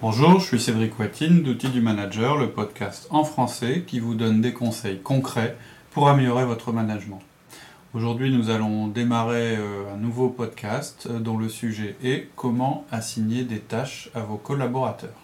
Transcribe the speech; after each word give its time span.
Bonjour, 0.00 0.38
je 0.38 0.46
suis 0.46 0.60
Cédric 0.60 0.96
Watine 1.00 1.42
d'Outils 1.42 1.70
du 1.70 1.80
Manager, 1.80 2.36
le 2.36 2.52
podcast 2.52 3.08
en 3.10 3.24
français 3.24 3.82
qui 3.84 3.98
vous 3.98 4.14
donne 4.14 4.40
des 4.40 4.52
conseils 4.52 5.00
concrets 5.00 5.56
pour 5.90 6.08
améliorer 6.08 6.44
votre 6.44 6.70
management. 6.70 7.18
Aujourd'hui, 7.94 8.30
nous 8.30 8.48
allons 8.48 8.86
démarrer 8.86 9.56
euh, 9.56 9.92
un 9.92 9.96
nouveau 9.96 10.28
podcast 10.28 11.08
euh, 11.10 11.18
dont 11.18 11.36
le 11.36 11.48
sujet 11.48 11.96
est 12.04 12.28
comment 12.36 12.86
assigner 12.92 13.42
des 13.42 13.58
tâches 13.58 14.08
à 14.14 14.20
vos 14.20 14.36
collaborateurs. 14.36 15.18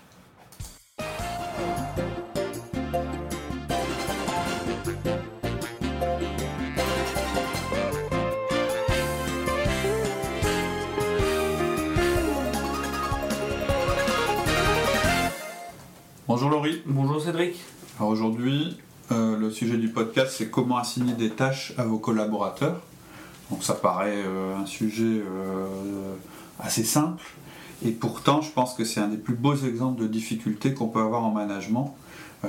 Sujet 19.55 19.77
du 19.77 19.89
podcast, 19.89 20.35
c'est 20.37 20.49
comment 20.49 20.77
assigner 20.77 21.15
des 21.15 21.31
tâches 21.31 21.73
à 21.79 21.85
vos 21.85 21.99
collaborateurs. 21.99 22.81
Donc 23.51 23.63
ça 23.63 23.75
paraît 23.75 24.23
euh, 24.27 24.57
un 24.57 24.67
sujet 24.67 25.05
euh, 25.05 25.67
assez 26.59 26.85
simple, 26.85 27.23
et 27.85 27.91
pourtant 27.91 28.41
je 28.41 28.51
pense 28.51 28.75
que 28.75 28.85
c'est 28.85 29.01
un 29.01 29.09
des 29.09 29.17
plus 29.17 29.35
beaux 29.35 29.57
exemples 29.57 30.03
de 30.03 30.07
difficultés 30.07 30.73
qu'on 30.75 30.89
peut 30.89 31.01
avoir 31.01 31.25
en 31.25 31.31
management. 31.31 31.95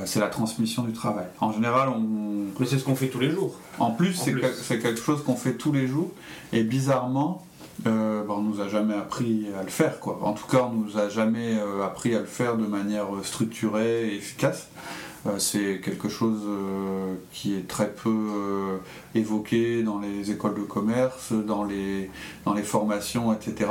c'est 0.05 0.19
la 0.19 0.27
transmission 0.27 0.83
du 0.83 0.93
travail. 0.93 1.27
En 1.39 1.51
général, 1.51 1.89
on. 1.89 2.25
Mais 2.59 2.65
c'est 2.65 2.79
ce 2.79 2.83
qu'on 2.83 2.95
fait 2.95 3.07
tous 3.07 3.19
les 3.19 3.31
jours. 3.31 3.55
En 3.79 3.91
plus, 3.91 4.13
c'est 4.13 4.79
quelque 4.79 4.99
chose 4.99 5.23
qu'on 5.23 5.35
fait 5.35 5.53
tous 5.53 5.71
les 5.71 5.87
jours, 5.87 6.11
et 6.53 6.63
bizarrement, 6.63 7.45
euh, 7.87 8.23
bah, 8.23 8.35
on 8.37 8.41
nous 8.41 8.61
a 8.61 8.69
jamais 8.69 8.95
appris 8.95 9.47
à 9.59 9.63
le 9.63 9.69
faire, 9.69 9.99
quoi. 9.99 10.19
En 10.23 10.33
tout 10.33 10.47
cas, 10.47 10.69
on 10.71 10.73
nous 10.73 10.97
a 10.97 11.09
jamais 11.09 11.57
euh, 11.57 11.83
appris 11.83 12.15
à 12.15 12.19
le 12.19 12.25
faire 12.25 12.57
de 12.57 12.65
manière 12.65 13.13
euh, 13.13 13.23
structurée 13.23 14.09
et 14.09 14.15
efficace. 14.15 14.69
Euh, 15.25 15.39
c'est 15.39 15.81
quelque 15.83 16.09
chose 16.09 16.43
qui 17.31 17.55
est 17.55 17.67
très 17.67 17.91
peu 17.91 18.79
évoqué 19.15 19.83
dans 19.83 19.99
les 19.99 20.31
écoles 20.31 20.55
de 20.55 20.61
commerce, 20.61 21.33
dans 21.33 21.63
les, 21.63 22.09
formations, 22.63 23.33
etc. 23.33 23.69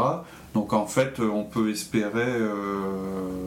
Donc 0.54 0.72
en 0.72 0.86
fait, 0.86 1.20
on 1.20 1.44
peut 1.44 1.70
espérer 1.70 2.32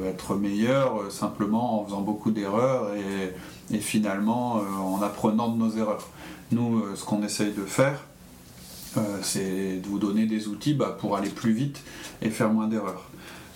être 0.05 0.35
meilleur 0.35 1.11
simplement 1.11 1.81
en 1.81 1.85
faisant 1.85 2.01
beaucoup 2.01 2.31
d'erreurs 2.31 2.91
et, 2.95 3.75
et, 3.75 3.79
finalement 3.79 4.55
en 4.55 5.01
apprenant 5.01 5.49
de 5.49 5.57
nos 5.57 5.71
erreurs. 5.71 6.07
Nous, 6.51 6.83
ce 6.95 7.03
qu'on 7.03 7.23
essaye 7.23 7.51
de 7.51 7.65
faire, 7.65 8.01
euh, 8.97 9.19
c'est 9.21 9.77
de 9.77 9.87
vous 9.87 9.99
donner 9.99 10.25
des 10.25 10.47
outils 10.47 10.73
bah, 10.73 10.95
pour 10.99 11.17
aller 11.17 11.29
plus 11.29 11.51
vite 11.51 11.81
et 12.21 12.29
faire 12.29 12.49
moins 12.49 12.67
d'erreurs. 12.67 13.09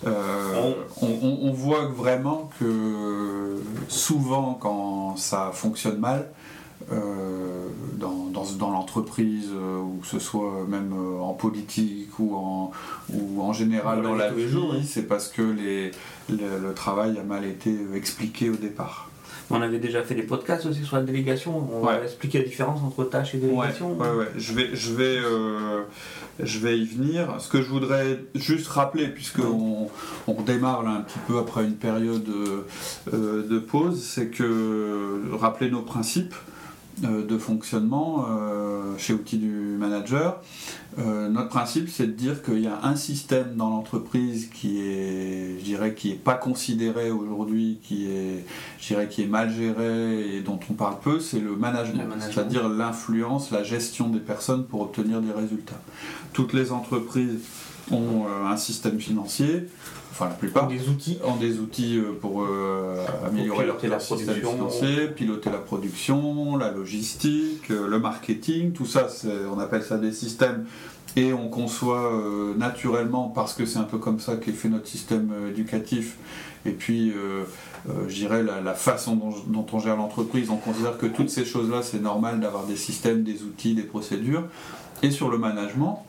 Euh, 0.06 0.72
on, 1.00 1.52
voit 1.52 1.86
vraiment 1.86 2.50
que 2.58 3.56
souvent 3.88 4.58
quand 4.60 5.16
ça 5.16 5.50
fonctionne 5.52 5.98
mal, 5.98 6.28
euh, 6.90 7.68
dans, 7.94 8.30
dans, 8.58 8.70
l'entreprise, 8.70 9.50
ou 9.52 10.00
que 10.00 10.06
ce 10.06 10.18
soit 10.18 10.66
même 10.68 10.92
en 11.20 11.34
politique 11.34 12.18
ou 12.18 12.34
en, 12.34 12.72
ou 13.12 13.42
en 13.42 13.52
général 13.52 14.02
dans 14.02 14.16
la 14.16 14.32
vie, 14.32 14.84
c'est 14.84 15.06
parce 15.06 15.28
que 15.28 15.42
les, 15.42 15.92
le, 16.28 16.72
travail 16.74 17.18
a 17.18 17.22
mal 17.22 17.44
été 17.44 17.72
expliqué 17.94 18.50
au 18.50 18.56
départ. 18.56 19.08
On 19.50 19.60
avait 19.60 19.78
déjà 19.78 20.02
fait 20.02 20.14
des 20.14 20.22
podcasts 20.22 20.64
aussi 20.66 20.84
sur 20.84 20.96
la 20.96 21.02
délégation. 21.02 21.68
On 21.72 21.84
va 21.84 22.02
expliquer 22.02 22.38
la 22.38 22.44
différence 22.44 22.80
entre 22.82 23.04
tâches 23.04 23.34
et 23.34 23.38
délégation. 23.38 23.96
Ouais, 23.98 24.10
ouais, 24.10 24.28
Je 24.36 24.54
vais, 24.54 24.70
je 24.72 24.94
vais, 24.94 25.18
euh, 25.18 25.82
je 26.40 26.58
vais 26.58 26.78
y 26.78 26.84
venir. 26.84 27.36
Ce 27.40 27.48
que 27.48 27.62
je 27.62 27.68
voudrais 27.68 28.20
juste 28.34 28.68
rappeler, 28.68 29.08
puisqu'on 29.08 29.90
on 30.26 30.42
démarre 30.42 30.82
là 30.82 30.90
un 30.90 31.00
petit 31.02 31.18
peu 31.26 31.38
après 31.38 31.64
une 31.64 31.76
période 31.76 32.28
euh, 33.12 33.46
de 33.46 33.58
pause, 33.58 34.02
c'est 34.02 34.28
que 34.28 35.22
rappeler 35.32 35.70
nos 35.70 35.82
principes. 35.82 36.34
Euh, 37.04 37.26
de 37.26 37.38
fonctionnement 37.38 38.26
euh, 38.28 38.96
chez 38.98 39.14
Outils 39.14 39.38
du 39.38 39.48
Manager. 39.48 40.40
Euh, 40.98 41.28
notre 41.30 41.48
principe, 41.48 41.88
c'est 41.88 42.06
de 42.06 42.12
dire 42.12 42.42
qu'il 42.42 42.60
y 42.60 42.66
a 42.66 42.80
un 42.84 42.96
système 42.96 43.56
dans 43.56 43.70
l'entreprise 43.70 44.50
qui 44.52 44.78
est, 44.78 45.56
je 45.58 45.64
dirais, 45.64 45.94
qui 45.94 46.12
est 46.12 46.22
pas 46.22 46.34
considéré 46.34 47.10
aujourd'hui, 47.10 47.78
qui 47.82 48.04
est, 48.04 48.44
je 48.78 48.88
dirais, 48.88 49.08
qui 49.08 49.22
est 49.22 49.26
mal 49.26 49.50
géré 49.50 50.36
et 50.36 50.42
dont 50.42 50.60
on 50.70 50.74
parle 50.74 51.00
peu, 51.02 51.18
c'est 51.18 51.40
le 51.40 51.56
management, 51.56 52.14
c'est-à-dire 52.20 52.68
l'influence, 52.68 53.50
la 53.50 53.64
gestion 53.64 54.10
des 54.10 54.20
personnes 54.20 54.64
pour 54.66 54.82
obtenir 54.82 55.22
des 55.22 55.32
résultats. 55.32 55.80
Toutes 56.34 56.52
les 56.52 56.72
entreprises 56.72 57.40
ont 57.92 58.26
un 58.28 58.56
système 58.56 58.98
financier, 58.98 59.66
enfin 60.12 60.28
la 60.28 60.34
plupart, 60.34 60.68
des 60.68 60.88
outils. 60.88 61.18
ont 61.24 61.36
des 61.36 61.58
outils 61.58 61.98
euh, 61.98 62.12
pour 62.20 62.42
euh, 62.42 63.04
améliorer 63.26 63.66
leur, 63.66 63.78
la 63.82 63.98
système 63.98 64.36
financier, 64.36 65.08
piloter 65.08 65.50
la 65.50 65.58
production, 65.58 66.56
la 66.56 66.70
logistique, 66.70 67.70
euh, 67.70 67.88
le 67.88 67.98
marketing, 67.98 68.72
tout 68.72 68.86
ça, 68.86 69.08
on 69.52 69.58
appelle 69.58 69.82
ça 69.82 69.98
des 69.98 70.12
systèmes. 70.12 70.66
Et 71.14 71.34
on 71.34 71.48
conçoit 71.48 72.10
naturellement 72.56 73.28
parce 73.28 73.52
que 73.52 73.66
c'est 73.66 73.78
un 73.78 73.84
peu 73.84 73.98
comme 73.98 74.18
ça 74.18 74.36
qu'est 74.36 74.52
fait 74.52 74.70
notre 74.70 74.86
système 74.86 75.30
éducatif. 75.50 76.16
Et 76.64 76.70
puis 76.70 77.12
je 78.08 78.14
dirais 78.14 78.42
la, 78.42 78.72
façon 78.72 79.16
dont, 79.16 79.34
dont, 79.46 79.66
on 79.74 79.78
gère 79.78 79.96
l'entreprise 79.96 80.48
on 80.48 80.56
considère 80.56 80.96
que 80.96 81.04
toutes 81.04 81.28
ces 81.28 81.44
choses 81.44 81.68
là 81.68 81.82
c'est 81.82 82.00
normal 82.00 82.40
d'avoir 82.40 82.64
des 82.64 82.76
systèmes 82.76 83.24
des 83.24 83.42
outils 83.42 83.74
des 83.74 83.82
procédures. 83.82 84.44
Et 85.02 85.10
sur 85.10 85.28
le 85.28 85.36
management 85.36 86.02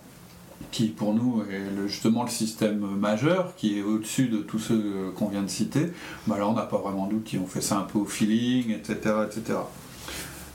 qui 0.72 0.88
pour 0.88 1.14
nous 1.14 1.44
est 1.50 1.88
justement 1.88 2.24
le 2.24 2.30
système 2.30 2.80
majeur, 2.80 3.56
qui 3.56 3.80
est 3.80 3.84
au-dessus 3.84 4.28
de 4.28 4.38
tous 4.38 4.60
ceux 4.60 5.12
qu'on 5.16 5.28
vient 5.28 5.44
de 5.44 5.50
citer, 5.50 5.92
bah 6.28 6.38
on 6.42 6.54
n'a 6.54 6.64
pas 6.64 6.78
vraiment 6.78 7.08
d'outils, 7.08 7.38
on 7.38 7.48
fait 7.48 7.62
ça 7.62 7.78
un 7.78 7.84
peu 7.84 8.00
au 8.00 8.06
feeling, 8.06 8.72
etc. 8.72 9.16
etc. 9.26 9.60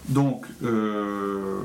Donc, 0.08 0.47
euh, 0.62 1.60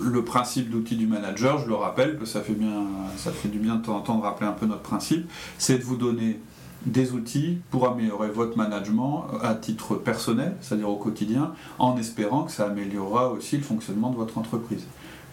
le 0.00 0.24
principe 0.24 0.70
d'outil 0.70 0.96
du 0.96 1.06
manager, 1.06 1.58
je 1.58 1.66
le 1.66 1.74
rappelle, 1.74 2.18
que 2.18 2.26
ça 2.26 2.40
fait, 2.40 2.52
bien, 2.52 2.86
ça 3.16 3.32
fait 3.32 3.48
du 3.48 3.58
bien 3.58 3.76
de 3.76 3.82
temps 3.82 4.00
de 4.00 4.22
rappeler 4.22 4.46
un 4.46 4.52
peu 4.52 4.66
notre 4.66 4.82
principe, 4.82 5.28
c'est 5.58 5.78
de 5.78 5.84
vous 5.84 5.96
donner 5.96 6.38
des 6.86 7.12
outils 7.12 7.58
pour 7.70 7.88
améliorer 7.88 8.28
votre 8.28 8.56
management 8.56 9.26
à 9.42 9.54
titre 9.54 9.96
personnel, 9.96 10.56
c'est-à-dire 10.60 10.88
au 10.88 10.96
quotidien, 10.96 11.52
en 11.78 11.96
espérant 11.96 12.44
que 12.44 12.52
ça 12.52 12.66
améliorera 12.66 13.30
aussi 13.30 13.56
le 13.56 13.64
fonctionnement 13.64 14.10
de 14.10 14.16
votre 14.16 14.38
entreprise. 14.38 14.84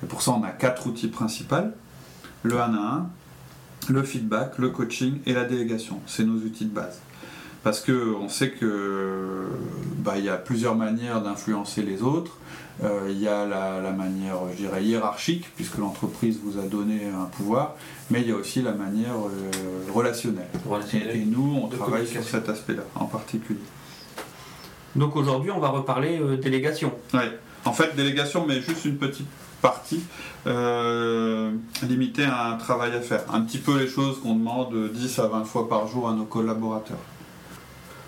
Et 0.04 0.08
pour 0.08 0.22
ça, 0.22 0.32
on 0.32 0.44
a 0.44 0.50
quatre 0.50 0.88
outils 0.88 1.08
principaux 1.08 1.72
le 2.44 2.60
1 2.60 2.74
à 2.74 3.08
1, 3.88 3.94
le 3.94 4.04
feedback, 4.04 4.58
le 4.58 4.70
coaching 4.70 5.20
et 5.26 5.34
la 5.34 5.46
délégation. 5.46 6.00
C'est 6.06 6.24
nos 6.24 6.36
outils 6.36 6.66
de 6.66 6.74
base. 6.74 7.00
Parce 7.64 7.82
qu'on 7.82 8.30
sait 8.30 8.52
que 8.52 9.48
bah, 9.98 10.20
y 10.20 10.30
a 10.30 10.38
plusieurs 10.38 10.76
manières 10.76 11.22
d'influencer 11.22 11.82
les 11.82 12.04
autres. 12.04 12.38
Euh, 12.84 13.08
il 13.10 13.20
y 13.20 13.28
a 13.28 13.46
la, 13.46 13.92
manière, 13.92 14.36
je 14.52 14.58
dirais, 14.58 14.84
hiérarchique, 14.84 15.48
puisque 15.56 15.78
l'entreprise 15.78 16.40
vous 16.44 16.60
a 16.60 16.64
donné 16.64 17.06
un 17.08 17.26
pouvoir, 17.26 17.76
mais 18.12 18.22
il 18.22 18.28
y 18.28 18.32
a 18.32 18.36
aussi 18.36 18.62
la 18.62 18.74
manière 18.74 19.16
euh, 19.16 19.92
relationnelle. 19.92 20.46
Et, 20.94 21.26
nous, 21.26 21.60
on 21.64 21.68
travaille 21.68 22.06
sur 22.06 22.24
cet 22.24 22.50
aspect-là 22.50 22.84
en 22.96 23.06
particulier. 23.06 23.60
Donc 24.96 25.16
aujourd'hui, 25.16 25.52
on 25.52 25.60
va 25.60 25.70
reparler 25.70 26.20
euh, 26.20 26.38
délégation. 26.38 26.94
Oui, 27.14 27.22
en 27.64 27.74
fait, 27.74 27.96
délégation, 27.96 28.46
mais 28.46 28.62
juste 28.62 28.86
une 28.86 28.98
petite 28.98 29.28
partie 29.66 30.04
euh, 30.46 31.52
limitée 31.82 32.26
à 32.26 32.50
un 32.50 32.58
travail 32.58 32.94
à 32.94 33.02
faire. 33.02 33.24
Un 33.34 33.42
petit 33.42 33.58
peu 33.58 33.80
les 33.80 33.88
choses 33.88 34.22
qu'on 34.22 34.36
demande 34.36 34.92
10 34.94 35.20
à 35.20 35.28
20 35.28 35.44
fois 35.44 35.68
par 35.68 35.88
jour 35.88 36.08
à 36.08 36.14
nos 36.14 36.26
collaborateurs. 36.26 37.00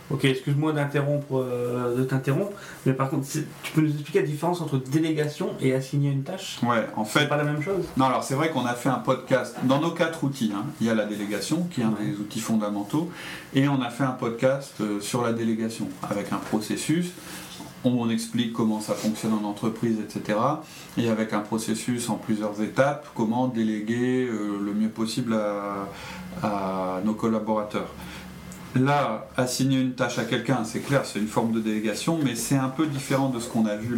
Ok, 0.09 0.23
excuse-moi 0.23 0.71
d'interrompre, 0.71 1.33
euh, 1.33 1.97
de 1.97 2.03
t'interrompre, 2.03 2.53
mais 2.85 2.93
par 2.93 3.09
contre, 3.09 3.27
tu 3.27 3.71
peux 3.73 3.81
nous 3.81 3.91
expliquer 3.91 4.21
la 4.21 4.27
différence 4.27 4.61
entre 4.61 4.77
délégation 4.77 5.49
et 5.59 5.73
assigner 5.73 6.11
une 6.11 6.23
tâche? 6.23 6.59
Ouais, 6.63 6.87
en 6.95 7.03
fait. 7.03 7.21
C'est 7.21 7.27
pas 7.27 7.35
la 7.35 7.43
même 7.43 7.61
chose? 7.61 7.83
Non, 7.97 8.05
alors 8.05 8.23
c'est 8.23 8.35
vrai 8.35 8.49
qu'on 8.51 8.65
a 8.65 8.73
fait 8.73 8.87
un 8.87 8.99
podcast. 8.99 9.55
Dans 9.63 9.81
nos 9.81 9.91
quatre 9.91 10.23
outils, 10.23 10.53
hein, 10.55 10.63
il 10.79 10.87
y 10.87 10.89
a 10.89 10.95
la 10.95 11.05
délégation, 11.05 11.67
qui 11.71 11.81
est 11.81 11.83
un 11.83 11.95
des 11.99 12.15
outils 12.19 12.39
fondamentaux, 12.39 13.09
et 13.53 13.67
on 13.67 13.81
a 13.81 13.89
fait 13.89 14.05
un 14.05 14.11
podcast 14.11 14.75
euh, 14.79 15.01
sur 15.01 15.23
la 15.23 15.33
délégation, 15.33 15.89
avec 16.09 16.31
un 16.31 16.37
processus 16.37 17.11
on 17.83 18.09
explique 18.09 18.53
comment 18.53 18.81
ça 18.81 18.93
fonctionne 18.93 19.33
en 19.33 19.47
entreprise, 19.47 19.97
etc. 19.99 20.39
Et 20.97 21.09
avec 21.09 21.33
un 21.33 21.39
processus 21.39 22.09
en 22.09 22.15
plusieurs 22.15 22.61
étapes, 22.61 23.07
comment 23.15 23.47
déléguer 23.47 24.27
euh, 24.27 24.59
le 24.63 24.73
mieux 24.73 24.89
possible 24.89 25.35
à, 26.43 27.01
nos 27.03 27.13
collaborateurs. 27.13 27.89
Là, 28.75 29.27
assigner 29.37 29.79
une 29.79 29.93
tâche 29.93 30.19
à 30.19 30.25
quelqu'un, 30.25 30.63
c'est 30.63 30.81
clair, 30.81 31.03
c'est 31.05 31.17
une 31.17 31.27
forme 31.27 31.51
de 31.51 31.59
délégation, 31.59 32.19
mais 32.23 32.35
c'est 32.35 32.57
un 32.57 32.69
peu 32.69 32.85
différent 32.85 33.29
de 33.29 33.39
ce 33.39 33.49
qu'on 33.49 33.65
a 33.65 33.75
vu 33.75 33.97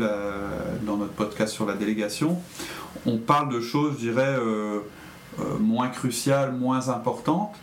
dans 0.86 0.96
notre 0.96 1.12
podcast 1.12 1.54
sur 1.54 1.66
la 1.66 1.74
délégation. 1.74 2.38
On 3.06 3.18
parle 3.18 3.52
de 3.52 3.60
choses, 3.60 3.96
je 3.96 4.12
dirais, 4.12 4.38
euh, 4.40 4.80
euh, 5.40 5.58
moins 5.60 5.90
cruciales, 5.90 6.54
moins 6.54 6.88
importantes. 6.90 7.56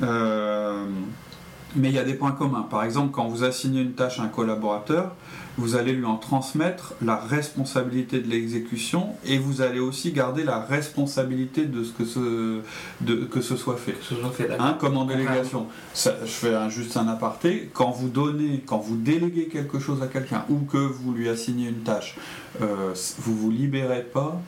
Mais 0.00 1.90
il 1.90 1.94
y 1.94 1.98
a 1.98 2.04
des 2.04 2.14
points 2.14 2.32
communs. 2.32 2.66
Par 2.68 2.84
exemple, 2.84 3.10
quand 3.12 3.28
vous 3.28 3.44
assignez 3.44 3.82
une 3.82 3.92
tâche 3.92 4.18
à 4.18 4.22
un 4.22 4.28
collaborateur, 4.28 5.14
vous 5.58 5.74
allez 5.74 5.92
lui 5.92 6.04
en 6.04 6.16
transmettre 6.16 6.94
la 7.02 7.16
responsabilité 7.16 8.20
de 8.20 8.28
l'exécution 8.28 9.10
et 9.24 9.38
vous 9.38 9.62
allez 9.62 9.80
aussi 9.80 10.12
garder 10.12 10.44
la 10.44 10.60
responsabilité 10.60 11.64
de 11.64 11.82
ce 11.82 11.92
que 11.92 12.04
ce, 12.04 12.60
de, 13.00 13.24
que 13.24 13.40
ce 13.40 13.56
soit 13.56 13.76
fait. 13.76 13.92
Que 13.92 14.04
ce 14.04 14.14
soit 14.16 14.30
fait 14.30 14.50
hein, 14.58 14.76
comme 14.78 14.96
en 14.96 15.04
délégation. 15.04 15.66
Ça, 15.94 16.14
je 16.22 16.30
fais 16.30 16.70
juste 16.70 16.96
un 16.96 17.08
aparté. 17.08 17.70
Quand 17.72 17.90
vous 17.90 18.08
donnez, 18.08 18.62
quand 18.66 18.78
vous 18.78 18.96
déléguez 18.96 19.46
quelque 19.46 19.78
chose 19.78 20.02
à 20.02 20.06
quelqu'un 20.06 20.44
ou 20.50 20.58
que 20.60 20.78
vous 20.78 21.12
lui 21.12 21.28
assignez 21.28 21.68
une 21.68 21.82
tâche, 21.82 22.16
euh, 22.60 22.94
vous 23.18 23.34
vous 23.34 23.50
libérez 23.50 24.02
pas 24.02 24.40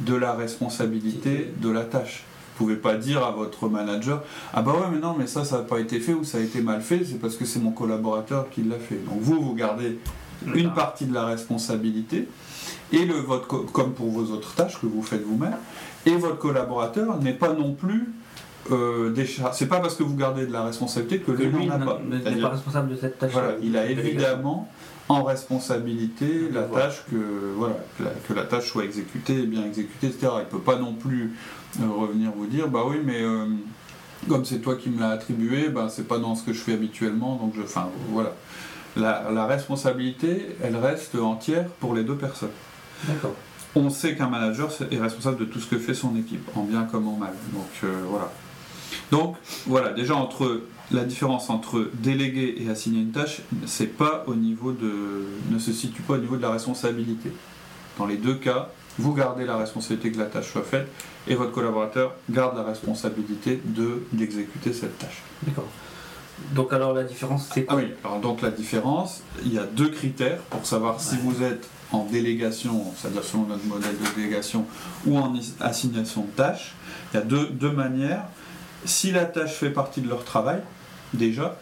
de 0.00 0.14
la 0.14 0.34
responsabilité 0.34 1.52
de 1.60 1.68
la 1.70 1.84
tâche 1.84 2.24
pouvez 2.56 2.76
pas 2.76 2.96
dire 2.96 3.24
à 3.24 3.30
votre 3.30 3.70
manager 3.70 4.22
ah 4.52 4.60
bah 4.60 4.72
ouais 4.72 4.88
mais 4.92 4.98
non 4.98 5.16
mais 5.18 5.26
ça 5.26 5.46
ça 5.46 5.58
n'a 5.58 5.62
pas 5.62 5.80
été 5.80 5.98
fait 5.98 6.12
ou 6.12 6.24
ça 6.24 6.36
a 6.36 6.40
été 6.42 6.60
mal 6.60 6.82
fait 6.82 7.06
c'est 7.06 7.18
parce 7.18 7.36
que 7.36 7.46
c'est 7.46 7.58
mon 7.58 7.70
collaborateur 7.70 8.50
qui 8.50 8.62
l'a 8.62 8.78
fait 8.78 8.96
donc 8.96 9.18
vous 9.18 9.40
vous 9.40 9.54
gardez 9.54 9.96
une 10.54 10.72
partie 10.72 11.06
de 11.06 11.14
la 11.14 11.24
responsabilité 11.26 12.28
et 12.92 13.04
le 13.04 13.14
votre 13.14 13.58
comme 13.72 13.92
pour 13.92 14.10
vos 14.10 14.32
autres 14.32 14.54
tâches 14.54 14.80
que 14.80 14.86
vous 14.86 15.02
faites 15.02 15.22
vous-même 15.22 15.56
et 16.06 16.14
votre 16.16 16.38
collaborateur 16.38 17.18
n'est 17.20 17.34
pas 17.34 17.52
non 17.52 17.72
plus 17.72 18.12
euh, 18.70 19.14
c'est 19.52 19.66
pas 19.66 19.80
parce 19.80 19.94
que 19.96 20.02
vous 20.02 20.16
gardez 20.16 20.46
de 20.46 20.52
la 20.52 20.64
responsabilité 20.64 21.20
que, 21.20 21.32
lui 21.32 21.66
n'en 21.66 21.74
a 21.74 21.78
pas. 21.78 22.00
n'est 22.04 22.40
pas 22.40 22.50
responsable 22.50 22.90
de 22.90 22.96
cette 22.96 23.18
tâche. 23.18 23.32
Voilà, 23.32 23.54
il 23.62 23.76
a 23.76 23.86
évidemment 23.86 24.68
en 25.08 25.24
responsabilité 25.24 26.48
la 26.52 26.62
tâche 26.64 27.02
que 27.10 27.16
voilà 27.56 27.76
que 28.28 28.32
la, 28.32 28.44
tâche 28.44 28.70
soit 28.70 28.84
exécutée, 28.84 29.46
bien 29.46 29.64
exécutée, 29.64 30.08
etc. 30.08 30.28
Il 30.40 30.46
peut 30.46 30.58
pas 30.58 30.76
non 30.76 30.92
plus 30.92 31.32
euh, 31.80 31.88
revenir 31.88 32.30
vous 32.36 32.46
dire 32.46 32.68
bah 32.68 32.84
oui 32.86 32.96
mais 33.04 33.22
euh, 33.22 33.46
comme 34.28 34.44
c'est 34.44 34.58
toi 34.58 34.76
qui 34.76 34.90
me 34.90 35.00
l'as 35.00 35.10
attribué, 35.10 35.70
bah 35.70 35.88
c'est 35.90 36.06
pas 36.06 36.18
dans 36.18 36.36
ce 36.36 36.44
que 36.44 36.52
je 36.52 36.60
fais 36.60 36.74
habituellement 36.74 37.36
donc 37.36 37.54
je 37.56 37.62
enfin 37.62 37.88
voilà 38.10 38.34
la, 38.96 39.46
responsabilité 39.46 40.56
elle 40.62 40.76
reste 40.76 41.14
entière 41.14 41.66
pour 41.80 41.94
les 41.94 42.04
deux 42.04 42.16
personnes. 42.16 42.50
D'accord. 43.04 43.34
On 43.74 43.88
sait 43.88 44.16
qu'un 44.16 44.28
manager 44.28 44.70
est 44.90 44.98
responsable 44.98 45.38
de 45.38 45.44
tout 45.44 45.60
ce 45.60 45.66
que 45.66 45.78
fait 45.78 45.94
son 45.94 46.16
équipe, 46.16 46.48
en 46.56 46.64
bien 46.64 46.84
comme 46.84 47.06
en 47.06 47.16
mal. 47.16 47.34
Donc 47.52 47.68
euh, 47.84 48.02
voilà. 48.08 48.32
Donc 49.12 49.36
voilà, 49.66 49.92
déjà 49.92 50.14
entre 50.16 50.62
la 50.90 51.04
différence 51.04 51.50
entre 51.50 51.88
déléguer 51.94 52.56
et 52.58 52.68
assigner 52.68 53.00
une 53.00 53.12
tâche, 53.12 53.42
c'est 53.66 53.86
pas 53.86 54.24
au 54.26 54.34
niveau 54.34 54.72
de, 54.72 55.26
ne 55.50 55.58
se 55.58 55.72
situe 55.72 56.02
pas 56.02 56.14
au 56.14 56.18
niveau 56.18 56.36
de 56.36 56.42
la 56.42 56.50
responsabilité. 56.50 57.30
Dans 57.98 58.06
les 58.06 58.16
deux 58.16 58.34
cas, 58.34 58.70
vous 58.98 59.14
gardez 59.14 59.44
la 59.44 59.56
responsabilité 59.56 60.10
que 60.10 60.18
la 60.18 60.26
tâche 60.26 60.50
soit 60.50 60.62
faite 60.62 60.88
et 61.28 61.34
votre 61.34 61.52
collaborateur 61.52 62.14
garde 62.28 62.56
la 62.56 62.64
responsabilité 62.64 63.60
de 63.64 64.02
d'exécuter 64.12 64.72
cette 64.72 64.98
tâche. 64.98 65.22
D'accord. 65.42 65.68
Donc 66.54 66.72
alors 66.72 66.92
la 66.92 67.04
différence 67.04 67.48
c'est 67.52 67.64
quoi 67.64 67.76
Ah 67.78 67.82
oui, 67.82 67.92
alors 68.04 68.20
donc 68.20 68.42
la 68.42 68.50
différence, 68.50 69.22
il 69.44 69.54
y 69.54 69.58
a 69.58 69.64
deux 69.64 69.88
critères 69.88 70.38
pour 70.50 70.66
savoir 70.66 71.00
si 71.00 71.16
vous 71.16 71.42
êtes 71.42 71.68
en 71.92 72.04
délégation, 72.04 72.84
c'est-à-dire 72.96 73.24
selon 73.24 73.44
notre 73.44 73.64
modèle 73.64 73.96
de 73.98 74.14
délégation, 74.20 74.66
ou 75.06 75.18
en 75.18 75.34
assignation 75.60 76.22
de 76.22 76.30
tâches. 76.30 76.74
Il 77.12 77.16
y 77.16 77.20
a 77.20 77.22
deux, 77.22 77.48
deux 77.48 77.72
manières. 77.72 78.24
Si 78.84 79.10
la 79.10 79.24
tâche 79.24 79.52
fait 79.52 79.70
partie 79.70 80.00
de 80.00 80.08
leur 80.08 80.24
travail, 80.24 80.60
déjà, 81.12 81.58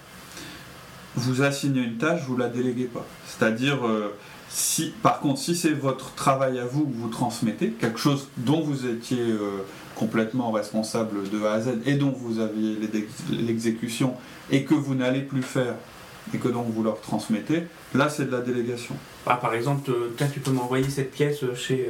vous 1.14 1.42
assignez 1.42 1.82
une 1.82 1.96
tâche, 1.96 2.22
vous 2.26 2.36
la 2.36 2.48
déléguez 2.48 2.84
pas. 2.84 3.04
C'est-à-dire, 3.26 3.86
euh, 3.86 4.14
si, 4.48 4.92
par 5.02 5.20
contre, 5.20 5.40
si 5.40 5.56
c'est 5.56 5.72
votre 5.72 6.14
travail 6.14 6.58
à 6.58 6.64
vous 6.64 6.84
que 6.84 6.94
vous 6.94 7.08
transmettez, 7.08 7.70
quelque 7.70 7.98
chose 7.98 8.28
dont 8.36 8.60
vous 8.60 8.86
étiez 8.86 9.20
euh, 9.20 9.64
complètement 9.98 10.50
responsable 10.50 11.28
de 11.28 11.44
A 11.44 11.52
à 11.52 11.60
Z 11.60 11.68
et 11.86 11.94
dont 11.94 12.10
vous 12.10 12.40
aviez 12.40 12.76
l'exécution 13.30 14.14
et 14.50 14.64
que 14.64 14.74
vous 14.74 14.94
n'allez 14.94 15.22
plus 15.22 15.42
faire 15.42 15.74
et 16.32 16.38
que 16.38 16.48
donc 16.48 16.66
vous 16.68 16.82
leur 16.82 17.00
transmettez, 17.00 17.64
là 17.94 18.08
c'est 18.08 18.26
de 18.26 18.30
la 18.30 18.40
délégation. 18.40 18.94
Ah, 19.26 19.36
par 19.36 19.54
exemple, 19.54 19.90
euh, 19.90 20.14
tiens, 20.16 20.28
tu 20.32 20.40
peux 20.40 20.50
m'envoyer 20.50 20.88
cette 20.88 21.10
pièce 21.10 21.40
chez, 21.54 21.88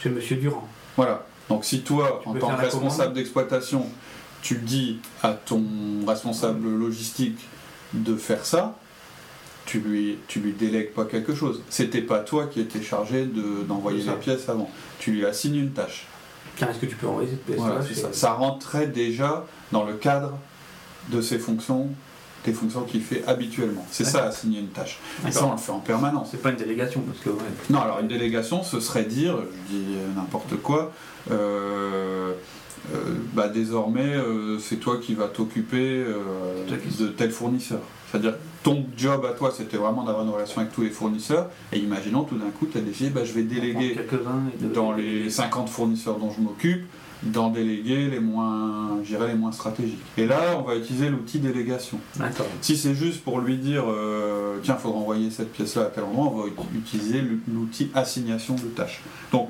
chez 0.00 0.10
Monsieur 0.10 0.36
Durand. 0.36 0.68
Voilà. 0.96 1.24
Donc 1.48 1.64
si 1.64 1.82
toi, 1.82 2.22
en 2.26 2.34
tant 2.34 2.54
que 2.56 2.60
responsable 2.60 3.14
d'exploitation, 3.14 3.86
tu 4.42 4.56
dis 4.56 4.98
à 5.22 5.32
ton 5.32 5.62
responsable 6.06 6.68
logistique 6.68 7.38
de 7.94 8.16
faire 8.16 8.44
ça, 8.44 8.76
tu 9.64 9.78
lui, 9.80 10.18
tu 10.26 10.40
lui 10.40 10.52
délègues 10.52 10.92
pas 10.92 11.04
quelque 11.04 11.34
chose. 11.34 11.62
C'était 11.70 12.02
pas 12.02 12.18
toi 12.20 12.46
qui 12.46 12.60
étais 12.60 12.82
chargé 12.82 13.26
d'envoyer 13.68 14.02
la 14.04 14.14
pièce 14.14 14.48
avant. 14.48 14.70
Tu 14.98 15.12
lui 15.12 15.24
assignes 15.24 15.56
une 15.56 15.70
tâche. 15.70 16.06
Est-ce 16.60 16.78
que 16.78 16.86
tu 16.86 16.96
peux 16.96 17.06
envoyer 17.06 17.30
cette 17.30 17.44
pièce 17.44 17.58
voilà, 17.58 17.82
ça. 17.82 18.12
ça 18.12 18.32
rentrait 18.32 18.86
déjà 18.86 19.46
dans 19.72 19.84
le 19.84 19.94
cadre 19.94 20.38
de 21.08 21.20
ses 21.20 21.38
fonctions 21.38 21.88
des 22.44 22.52
fonctions 22.52 22.82
qu'il 22.82 23.02
fait 23.02 23.22
habituellement. 23.26 23.86
C'est 23.90 24.04
ça, 24.04 24.24
assigner 24.24 24.60
une 24.60 24.68
tâche. 24.68 24.98
Et 25.26 25.30
ça, 25.30 25.46
on 25.46 25.52
le 25.52 25.58
fait 25.58 25.72
en 25.72 25.78
permanence. 25.78 26.28
C'est 26.32 26.42
pas 26.42 26.50
une 26.50 26.56
délégation, 26.56 27.00
parce 27.02 27.20
que... 27.20 27.30
Non, 27.72 27.80
alors 27.80 28.00
une 28.00 28.08
délégation, 28.08 28.62
ce 28.62 28.80
serait 28.80 29.04
dire, 29.04 29.36
je 29.70 29.76
dis 29.76 29.94
n'importe 30.16 30.56
quoi, 30.56 30.92
euh, 31.30 32.32
euh, 32.90 33.14
bah, 33.32 33.48
désormais, 33.48 34.14
euh, 34.14 34.58
c'est 34.58 34.76
toi 34.76 34.98
qui 35.00 35.14
vas 35.14 35.28
t'occuper 35.28 36.02
euh, 36.04 36.66
de 36.98 37.06
tel 37.08 37.30
fournisseur. 37.30 37.80
C'est-à-dire, 38.10 38.34
ton 38.62 38.84
job 38.96 39.24
à 39.24 39.32
toi, 39.32 39.52
c'était 39.56 39.76
vraiment 39.76 40.04
d'avoir 40.04 40.24
une 40.24 40.30
relation 40.30 40.60
avec 40.60 40.72
tous 40.72 40.82
les 40.82 40.90
fournisseurs. 40.90 41.48
Et 41.72 41.78
imaginons, 41.78 42.24
tout 42.24 42.36
d'un 42.36 42.50
coup, 42.50 42.66
tu 42.70 42.78
as 42.78 42.80
décidé, 42.80 43.10
bah, 43.10 43.24
je 43.24 43.32
vais 43.32 43.42
déléguer 43.42 43.96
dans 44.74 44.92
les 44.92 45.30
50 45.30 45.68
fournisseurs 45.68 46.18
dont 46.18 46.30
je 46.30 46.40
m'occupe, 46.40 46.84
d'en 47.22 47.50
déléguer 47.50 48.08
les 48.08 48.18
moins, 48.18 48.98
les 49.08 49.34
moins 49.34 49.52
stratégiques. 49.52 50.02
Et 50.18 50.26
là, 50.26 50.58
on 50.58 50.62
va 50.62 50.74
utiliser 50.76 51.08
l'outil 51.08 51.38
délégation. 51.38 51.98
Si 52.60 52.76
c'est 52.76 52.94
juste 52.94 53.22
pour 53.22 53.40
lui 53.40 53.56
dire, 53.56 53.84
tiens, 54.62 54.76
il 54.78 54.82
faudra 54.82 54.98
envoyer 54.98 55.30
cette 55.30 55.52
pièce-là 55.52 55.82
à 55.82 55.86
tel 55.86 56.04
endroit, 56.04 56.32
on 56.34 56.40
va 56.42 56.48
utiliser 56.76 57.22
l'outil 57.48 57.90
assignation 57.94 58.54
de 58.56 58.68
tâches. 58.74 59.00
Donc, 59.30 59.48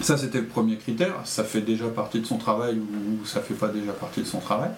ça, 0.00 0.16
c'était 0.16 0.40
le 0.40 0.46
premier 0.46 0.76
critère. 0.76 1.14
Ça 1.24 1.44
fait 1.44 1.60
déjà 1.60 1.86
partie 1.88 2.20
de 2.20 2.26
son 2.26 2.38
travail 2.38 2.78
ou 2.78 3.24
ça 3.24 3.40
fait 3.40 3.54
pas 3.54 3.68
déjà 3.68 3.92
partie 3.92 4.20
de 4.20 4.26
son 4.26 4.40
travail. 4.40 4.70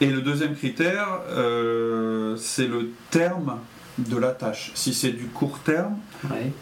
Et 0.00 0.06
le 0.06 0.22
deuxième 0.22 0.54
critère, 0.54 1.20
euh, 1.28 2.36
c'est 2.36 2.66
le 2.66 2.90
terme 3.10 3.58
de 3.98 4.16
la 4.16 4.30
tâche. 4.30 4.72
Si 4.74 4.94
c'est 4.94 5.12
du 5.12 5.26
court 5.26 5.58
terme, 5.58 5.96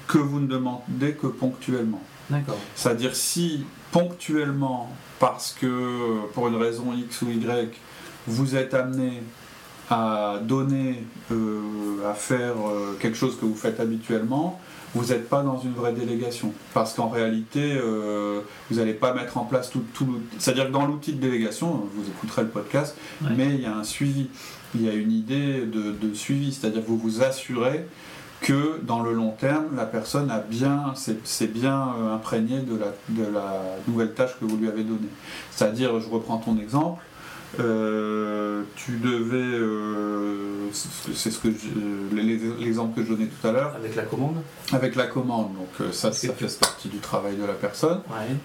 que 0.06 0.18
vous 0.18 0.40
ne 0.40 0.46
demandez 0.46 1.12
que 1.12 1.28
ponctuellement. 1.28 2.02
C'est-à-dire 2.74 3.14
si 3.14 3.64
ponctuellement, 3.92 4.92
parce 5.18 5.56
que 5.58 6.26
pour 6.34 6.48
une 6.48 6.56
raison 6.56 6.92
X 6.92 7.22
ou 7.22 7.30
Y, 7.30 7.72
vous 8.26 8.56
êtes 8.56 8.74
amené 8.74 9.22
à 9.90 10.38
donner, 10.42 11.04
euh, 11.30 12.08
à 12.08 12.14
faire 12.14 12.54
euh, 12.66 12.96
quelque 13.00 13.16
chose 13.16 13.38
que 13.38 13.44
vous 13.44 13.54
faites 13.54 13.80
habituellement, 13.80 14.60
vous 14.94 15.06
n'êtes 15.06 15.28
pas 15.28 15.42
dans 15.42 15.58
une 15.58 15.72
vraie 15.72 15.92
délégation. 15.92 16.52
Parce 16.74 16.94
qu'en 16.94 17.08
réalité, 17.08 17.74
euh, 17.76 18.40
vous 18.70 18.76
n'allez 18.76 18.94
pas 18.94 19.12
mettre 19.12 19.36
en 19.36 19.44
place 19.44 19.70
tout, 19.70 19.84
tout 19.94 20.06
l'outil. 20.06 20.36
C'est-à-dire 20.38 20.66
que 20.66 20.72
dans 20.72 20.86
l'outil 20.86 21.12
de 21.12 21.20
délégation, 21.20 21.88
vous 21.94 22.08
écouterez 22.08 22.42
le 22.42 22.48
podcast, 22.48 22.96
mais 23.36 23.54
il 23.54 23.60
y 23.60 23.66
a 23.66 23.74
un 23.74 23.84
suivi. 23.84 24.28
Il 24.74 24.84
y 24.84 24.88
a 24.88 24.94
une 24.94 25.12
idée 25.12 25.62
de, 25.66 26.14
suivi. 26.14 26.52
C'est-à-dire 26.52 26.82
que 26.82 26.88
vous 26.88 26.98
vous 26.98 27.22
assurez 27.22 27.86
que 28.40 28.80
dans 28.82 29.02
le 29.02 29.12
long 29.12 29.32
terme, 29.32 29.76
la 29.76 29.84
personne 29.84 30.30
a 30.30 30.38
bien, 30.38 30.92
c'est 30.94 31.52
bien 31.52 31.88
euh, 31.98 32.14
imprégné 32.14 32.60
de 32.60 32.76
la, 32.76 32.94
de 33.08 33.32
la 33.32 33.76
nouvelle 33.88 34.12
tâche 34.14 34.38
que 34.38 34.44
vous 34.44 34.56
lui 34.56 34.68
avez 34.68 34.84
donnée. 34.84 35.08
C'est-à-dire, 35.50 35.98
je 35.98 36.08
reprends 36.08 36.38
ton 36.38 36.56
exemple, 36.58 37.02
euh, 37.60 38.62
tu 38.76 38.98
devais, 38.98 39.36
euh, 39.36 40.70
c'est 40.72 41.30
ce 41.30 41.38
que 41.38 41.48
l'exemple 42.14 43.00
que 43.00 43.06
je 43.06 43.14
donnais 43.14 43.26
tout 43.26 43.46
à 43.46 43.52
l'heure. 43.52 43.74
Avec 43.74 43.96
la 43.96 44.02
commande. 44.02 44.36
Avec 44.72 44.96
la 44.96 45.06
commande, 45.06 45.54
donc 45.54 45.68
euh, 45.80 45.92
ça, 45.92 46.12
ça 46.12 46.32
fait 46.32 46.58
partie 46.60 46.88
du 46.88 46.98
travail 46.98 47.36
de 47.36 47.44
la 47.44 47.54
personne. 47.54 48.00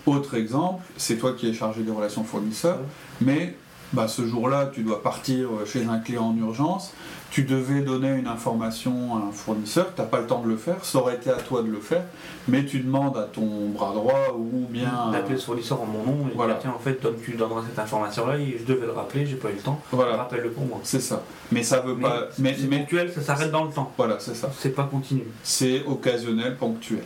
Autre 0.05 0.35
exemple, 0.35 0.83
c'est 0.97 1.17
toi 1.17 1.33
qui 1.33 1.49
es 1.49 1.53
chargé 1.53 1.83
des 1.83 1.91
relations 1.91 2.23
fournisseurs, 2.23 2.79
mais 3.21 3.55
bah, 3.91 4.07
ce 4.07 4.25
jour-là, 4.25 4.71
tu 4.73 4.83
dois 4.83 5.03
partir 5.03 5.49
chez 5.65 5.85
un 5.85 5.99
client 5.99 6.29
en 6.29 6.37
urgence 6.37 6.93
tu 7.33 7.41
devais 7.41 7.81
donner 7.81 8.09
une 8.09 8.27
information 8.27 9.15
à 9.15 9.27
un 9.27 9.31
fournisseur, 9.31 9.95
tu 9.95 9.99
n'as 9.99 10.07
pas 10.07 10.19
le 10.19 10.27
temps 10.27 10.43
de 10.43 10.49
le 10.49 10.55
faire, 10.55 10.85
ça 10.85 10.99
aurait 10.99 11.15
été 11.15 11.31
à 11.31 11.37
toi 11.37 11.63
de 11.63 11.67
le 11.67 11.79
faire, 11.79 12.03
mais 12.47 12.63
tu 12.63 12.79
demandes 12.79 13.17
à 13.17 13.23
ton 13.23 13.69
bras 13.69 13.91
droit 13.91 14.37
ou 14.37 14.67
bien. 14.69 15.09
D'appeler 15.11 15.39
ce 15.39 15.45
fournisseur 15.45 15.81
en 15.81 15.87
mon 15.87 16.03
nom 16.03 16.27
et 16.31 16.35
voilà. 16.35 16.59
tiens, 16.61 16.75
en 16.75 16.79
fait, 16.79 16.99
tu 17.25 17.31
donneras 17.31 17.63
cette 17.67 17.79
information-là, 17.79 18.37
je 18.37 18.63
devais 18.63 18.85
le 18.85 18.91
rappeler, 18.91 19.25
j'ai 19.25 19.37
pas 19.37 19.49
eu 19.49 19.55
le 19.55 19.61
temps, 19.61 19.81
voilà. 19.91 20.17
rappelle-le 20.17 20.51
pour 20.51 20.63
moi. 20.67 20.79
C'est 20.83 20.99
ça. 20.99 21.23
Mais 21.51 21.63
ça 21.63 21.79
veut 21.79 21.97
pas. 21.97 22.27
Mais, 22.37 22.55
c'est 22.55 22.67
ponctuel, 22.67 23.11
ça 23.11 23.23
s'arrête 23.23 23.49
dans 23.49 23.63
le 23.63 23.71
temps. 23.71 23.91
Voilà, 23.97 24.19
c'est 24.19 24.35
ça. 24.35 24.51
C'est 24.55 24.75
pas 24.75 24.83
continu. 24.83 25.23
C'est 25.41 25.83
occasionnel, 25.87 26.55
ponctuel. 26.55 27.03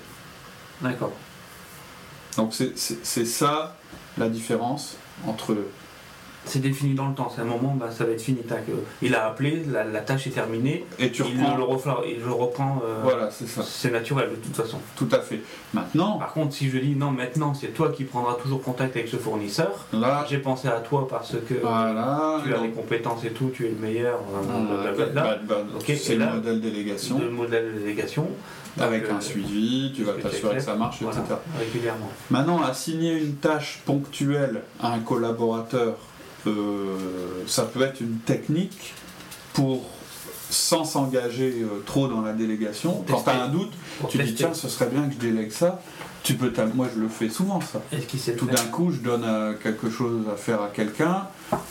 D'accord. 0.81 1.13
Donc 2.36 2.53
c'est 2.53 3.25
ça 3.25 3.77
la 4.17 4.27
différence 4.27 4.98
entre 5.25 5.55
c'est 6.48 6.60
défini 6.60 6.94
dans 6.94 7.08
le 7.08 7.16
temps. 7.16 7.32
C'est 7.34 7.42
un 7.42 7.46
moment, 7.46 7.75
bah, 7.80 7.89
ça 7.92 8.06
va 8.06 8.12
être 8.12 8.22
fini. 8.22 8.39
Il 9.01 9.16
a 9.16 9.27
appelé, 9.27 9.63
la, 9.72 10.01
tâche 10.01 10.27
est 10.27 10.32
terminée. 10.32 10.86
Et 11.00 11.12
tu 11.12 11.24
reprends. 11.24 11.51
Il 11.51 11.58
le, 11.58 11.63
reprend, 11.63 12.04
et 12.04 12.20
je 12.24 12.30
reprends. 12.30 12.82
Euh, 12.86 13.01
voilà, 13.04 13.30
c'est 13.32 13.48
ça. 13.48 13.62
C'est 13.63 13.92
naturel 13.92 14.30
de 14.30 14.36
toute 14.36 14.56
façon. 14.56 14.80
Tout 14.96 15.10
à 15.12 15.20
fait. 15.20 15.42
Maintenant. 15.74 16.18
Par 16.18 16.34
contre, 16.34 16.54
si 16.54 16.70
je 16.70 16.77
dis 16.77 16.96
non, 16.96 17.12
maintenant, 17.12 17.54
c'est 17.54 17.74
toi 17.74 17.92
qui 17.92 18.04
prendras 18.04 18.36
toujours 18.36 18.62
contact 18.62 18.96
avec 18.96 19.08
ce 19.08 19.18
fournisseur. 19.18 19.86
Là. 19.94 20.25
J'ai 20.30 20.39
pensé 20.39 20.68
à 20.68 20.80
toi 20.80 21.08
parce 21.08 21.34
que 21.48 21.54
tu 21.54 21.66
as 21.66 22.62
les 22.62 22.72
compétences 22.72 23.24
et 23.25 23.32
tout, 23.32 23.51
tu 23.54 23.66
es 23.66 23.70
le 23.70 23.75
meilleur. 23.75 24.20
c'est 25.96 26.16
le 26.16 26.25
modèle 26.25 26.62
délégation. 26.62 27.20
Le 27.20 27.30
modèle 27.30 27.74
délégation. 27.80 28.27
Avec 28.80 29.10
un 29.10 29.20
suivi, 29.20 29.92
tu 29.96 30.04
vas 30.04 30.13
t'assurer 30.13 30.58
que 30.58 30.62
ça 30.62 30.75
marche, 30.75 31.01
etc. 31.01 31.22
Régulièrement. 31.58 32.12
Maintenant, 32.30 32.62
assigner 32.62 33.13
une 33.13 33.36
tâche 33.36 33.82
ponctuelle 33.86 34.62
à 34.80 34.94
un 34.94 35.00
collaborateur 35.00 35.88
euh, 35.88 36.16
ça 37.48 37.63
peut 37.63 37.82
être 37.82 38.01
une 38.01 38.18
technique 38.20 38.94
pour 39.54 39.86
sans 40.50 40.86
s'engager 40.86 41.62
euh, 41.62 41.84
trop 41.86 42.08
dans 42.08 42.22
la 42.22 42.34
délégation. 42.34 43.04
Quand 43.10 43.22
tu 43.22 43.30
as 43.30 43.44
un 43.44 43.50
doute, 43.50 43.74
tu 44.10 44.18
dis 44.18 44.34
tiens, 44.34 44.54
ce 44.54 44.70
serait 44.70 44.88
bien 44.88 45.08
que 45.08 45.13
je 45.13 45.20
délègue 45.20 45.51
ça. 45.51 45.82
Tu 46.24 46.34
peux 46.34 46.51
moi 46.75 46.88
je 46.94 47.00
le 47.00 47.08
fais 47.08 47.30
souvent 47.30 47.62
ça. 47.62 47.82
Tout 48.38 48.48
d'un 48.48 48.66
coup, 48.66 48.92
je 48.92 49.00
donne 49.00 49.24
euh, 49.24 49.54
quelque 49.54 49.89
chose 49.89 50.25
à 50.32 50.36
faire 50.36 50.62
à 50.62 50.68
quelqu'un 50.68 51.24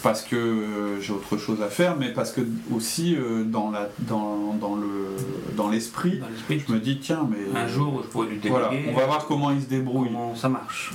parce 0.03 0.23
que 0.23 0.97
j'ai 1.01 1.13
autre 1.13 1.37
chose 1.37 1.61
à 1.61 1.69
faire, 1.69 1.97
mais 1.97 2.11
parce 2.11 2.33
que 2.33 2.41
aussi 2.75 3.17
dans 3.45 3.71
la 3.71 3.91
dans, 3.99 4.55
dans 4.55 4.77
le 4.77 5.17
dans 5.57 5.69
l'esprit, 5.69 6.23
je 6.49 6.73
me 6.73 6.79
dis 6.79 6.99
tiens 6.99 7.29
mais 7.31 7.59
un 7.59 7.69
jour 7.69 8.01
je 8.03 8.09
pourrais 8.09 8.29
lui 8.29 8.39
déléguer. 8.39 8.49
Voilà, 8.49 8.71
on 8.89 8.97
va 8.97 9.05
voir 9.05 9.27
comment 9.27 9.51
il 9.51 9.61
se 9.61 9.67
débrouille. 9.67 10.09
Comment 10.09 10.35
ça 10.35 10.49
marche 10.49 10.93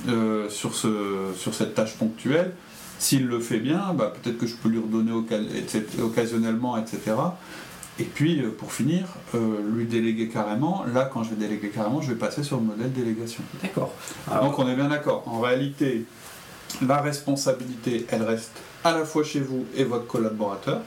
sur 0.50 0.74
ce 0.74 1.28
sur 1.38 1.54
cette 1.54 1.76
tâche 1.76 1.94
ponctuelle. 1.98 2.54
S'il 3.02 3.26
le 3.26 3.40
fait 3.40 3.58
bien, 3.58 3.96
bah, 3.96 4.14
peut-être 4.14 4.38
que 4.38 4.46
je 4.46 4.54
peux 4.54 4.70
lui 4.70 4.78
redonner 4.78 5.12
occasionnellement, 5.12 6.78
etc. 6.78 7.00
Et 7.98 8.04
puis, 8.04 8.40
euh, 8.40 8.52
pour 8.56 8.72
finir, 8.72 9.06
euh, 9.34 9.58
lui 9.74 9.86
déléguer 9.86 10.30
carrément. 10.30 10.86
Là, 10.94 11.10
quand 11.12 11.24
je 11.24 11.32
vais 11.32 11.36
déléguer 11.36 11.70
carrément, 11.70 12.00
je 12.00 12.10
vais 12.10 12.20
passer 12.20 12.44
sur 12.44 12.58
le 12.58 12.62
modèle 12.62 12.94
délégation. 12.94 13.42
D'accord. 13.64 13.92
Donc, 14.44 14.60
on 14.60 14.68
est 14.68 14.76
bien 14.76 14.88
d'accord. 14.88 15.24
En 15.26 15.40
réalité, 15.40 16.06
la 16.86 17.02
responsabilité, 17.02 18.06
elle 18.12 18.22
reste 18.22 18.52
à 18.84 18.92
la 18.92 19.04
fois 19.04 19.24
chez 19.24 19.40
vous 19.40 19.66
et 19.76 19.84
votre 19.84 20.06
collaborateur, 20.06 20.82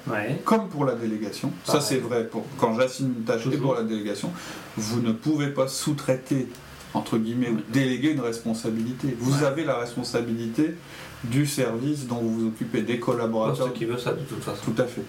comme 0.44 0.68
pour 0.68 0.84
la 0.84 0.94
délégation. 0.94 1.50
Ça, 1.64 1.80
c'est 1.80 1.98
vrai 1.98 2.28
pour 2.28 2.46
quand 2.58 2.76
j'assigne 2.76 3.08
une 3.08 3.24
tâche 3.24 3.44
et 3.52 3.56
pour 3.56 3.74
la 3.74 3.82
délégation. 3.82 4.30
Vous 4.76 5.00
ne 5.00 5.10
pouvez 5.10 5.48
pas 5.48 5.66
sous-traiter, 5.66 6.46
entre 6.94 7.18
guillemets, 7.18 7.50
ou 7.50 7.58
déléguer 7.72 8.12
une 8.12 8.20
responsabilité. 8.20 9.16
Vous 9.18 9.42
avez 9.42 9.64
la 9.64 9.78
responsabilité 9.78 10.76
du 11.24 11.46
service 11.46 12.06
dont 12.06 12.16
vous 12.16 12.40
vous 12.40 12.46
occupez, 12.48 12.82
des 12.82 12.98
collaborateurs. 12.98 13.72
qui 13.72 13.84
veut 13.84 13.98
ça 13.98 14.12
de 14.12 14.20
toute 14.20 14.42
façon. 14.42 14.72
Tout 14.72 14.82
à 14.82 14.86
fait. 14.86 15.02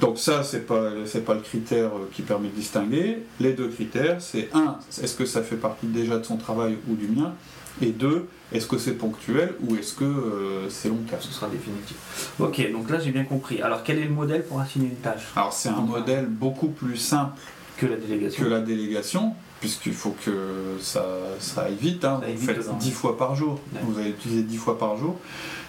Donc 0.00 0.18
ça, 0.18 0.42
c'est 0.42 0.66
pas 0.66 0.90
c'est 1.04 1.24
pas 1.24 1.34
le 1.34 1.40
critère 1.40 1.86
euh, 1.88 2.10
qui 2.12 2.22
permet 2.22 2.48
de 2.48 2.54
distinguer. 2.54 3.18
Les 3.38 3.52
deux 3.52 3.68
critères, 3.68 4.20
c'est 4.20 4.48
un, 4.52 4.78
est-ce 5.00 5.14
que 5.14 5.24
ça 5.26 5.42
fait 5.42 5.56
partie 5.56 5.86
déjà 5.86 6.18
de 6.18 6.24
son 6.24 6.36
travail 6.36 6.76
ou 6.88 6.94
du 6.96 7.06
mien, 7.06 7.34
et 7.80 7.90
deux, 7.90 8.26
est-ce 8.52 8.66
que 8.66 8.78
c'est 8.78 8.92
ponctuel 8.92 9.54
ou 9.60 9.76
est-ce 9.76 9.94
que 9.94 10.04
euh, 10.04 10.68
c'est 10.68 10.88
long 10.88 10.98
terme? 11.08 11.22
Ce 11.22 11.32
sera 11.32 11.48
définitif. 11.48 11.96
Ok, 12.40 12.72
donc 12.72 12.90
là 12.90 12.98
j'ai 12.98 13.12
bien 13.12 13.24
compris. 13.24 13.62
Alors 13.62 13.84
quel 13.84 13.98
est 13.98 14.04
le 14.04 14.10
modèle 14.10 14.44
pour 14.44 14.60
assigner 14.60 14.88
une 14.88 14.96
tâche? 14.96 15.22
Alors 15.36 15.52
c'est 15.52 15.68
un 15.68 15.80
modèle 15.80 16.26
beaucoup 16.26 16.68
plus 16.68 16.96
simple 16.96 17.38
que 17.76 17.86
la 17.86 17.96
délégation. 17.96 18.44
Que 18.44 18.48
la 18.48 18.60
délégation, 18.60 19.34
puisqu'il 19.62 19.94
faut 19.94 20.16
que 20.24 20.76
ça, 20.80 21.06
ça 21.38 21.62
aille 21.62 21.76
vite. 21.76 22.04
Hein. 22.04 22.20
Vous 22.34 22.46
faites 22.46 22.78
10 22.78 22.90
fois 22.90 23.16
par 23.16 23.36
jour. 23.36 23.60
Vous 23.84 23.96
allez 23.96 24.10
utiliser 24.10 24.42
10 24.42 24.56
fois 24.56 24.76
par 24.76 24.96
jour. 24.96 25.20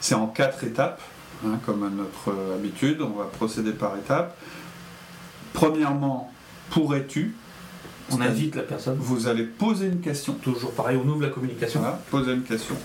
C'est 0.01 0.15
en 0.15 0.25
4 0.25 0.63
étapes, 0.63 0.99
hein, 1.45 1.59
comme 1.63 1.83
à 1.83 1.91
notre 1.91 2.35
habitude. 2.55 3.01
On 3.01 3.19
va 3.19 3.25
procéder 3.25 3.71
par 3.71 3.95
étapes. 3.95 4.35
Premièrement, 5.53 6.33
pourrais-tu? 6.71 7.35
On 8.09 8.19
invite 8.19 8.55
la 8.55 8.63
personne. 8.63 8.97
Vous 8.99 9.27
allez 9.27 9.43
poser 9.43 9.85
une 9.85 10.01
question. 10.01 10.33
Toujours 10.33 10.71
pareil, 10.71 10.97
on 10.97 11.07
ouvre 11.07 11.21
la 11.21 11.29
communication. 11.29 11.79
Voilà, 11.79 12.01
poser 12.09 12.33
une 12.33 12.41
question. 12.41 12.75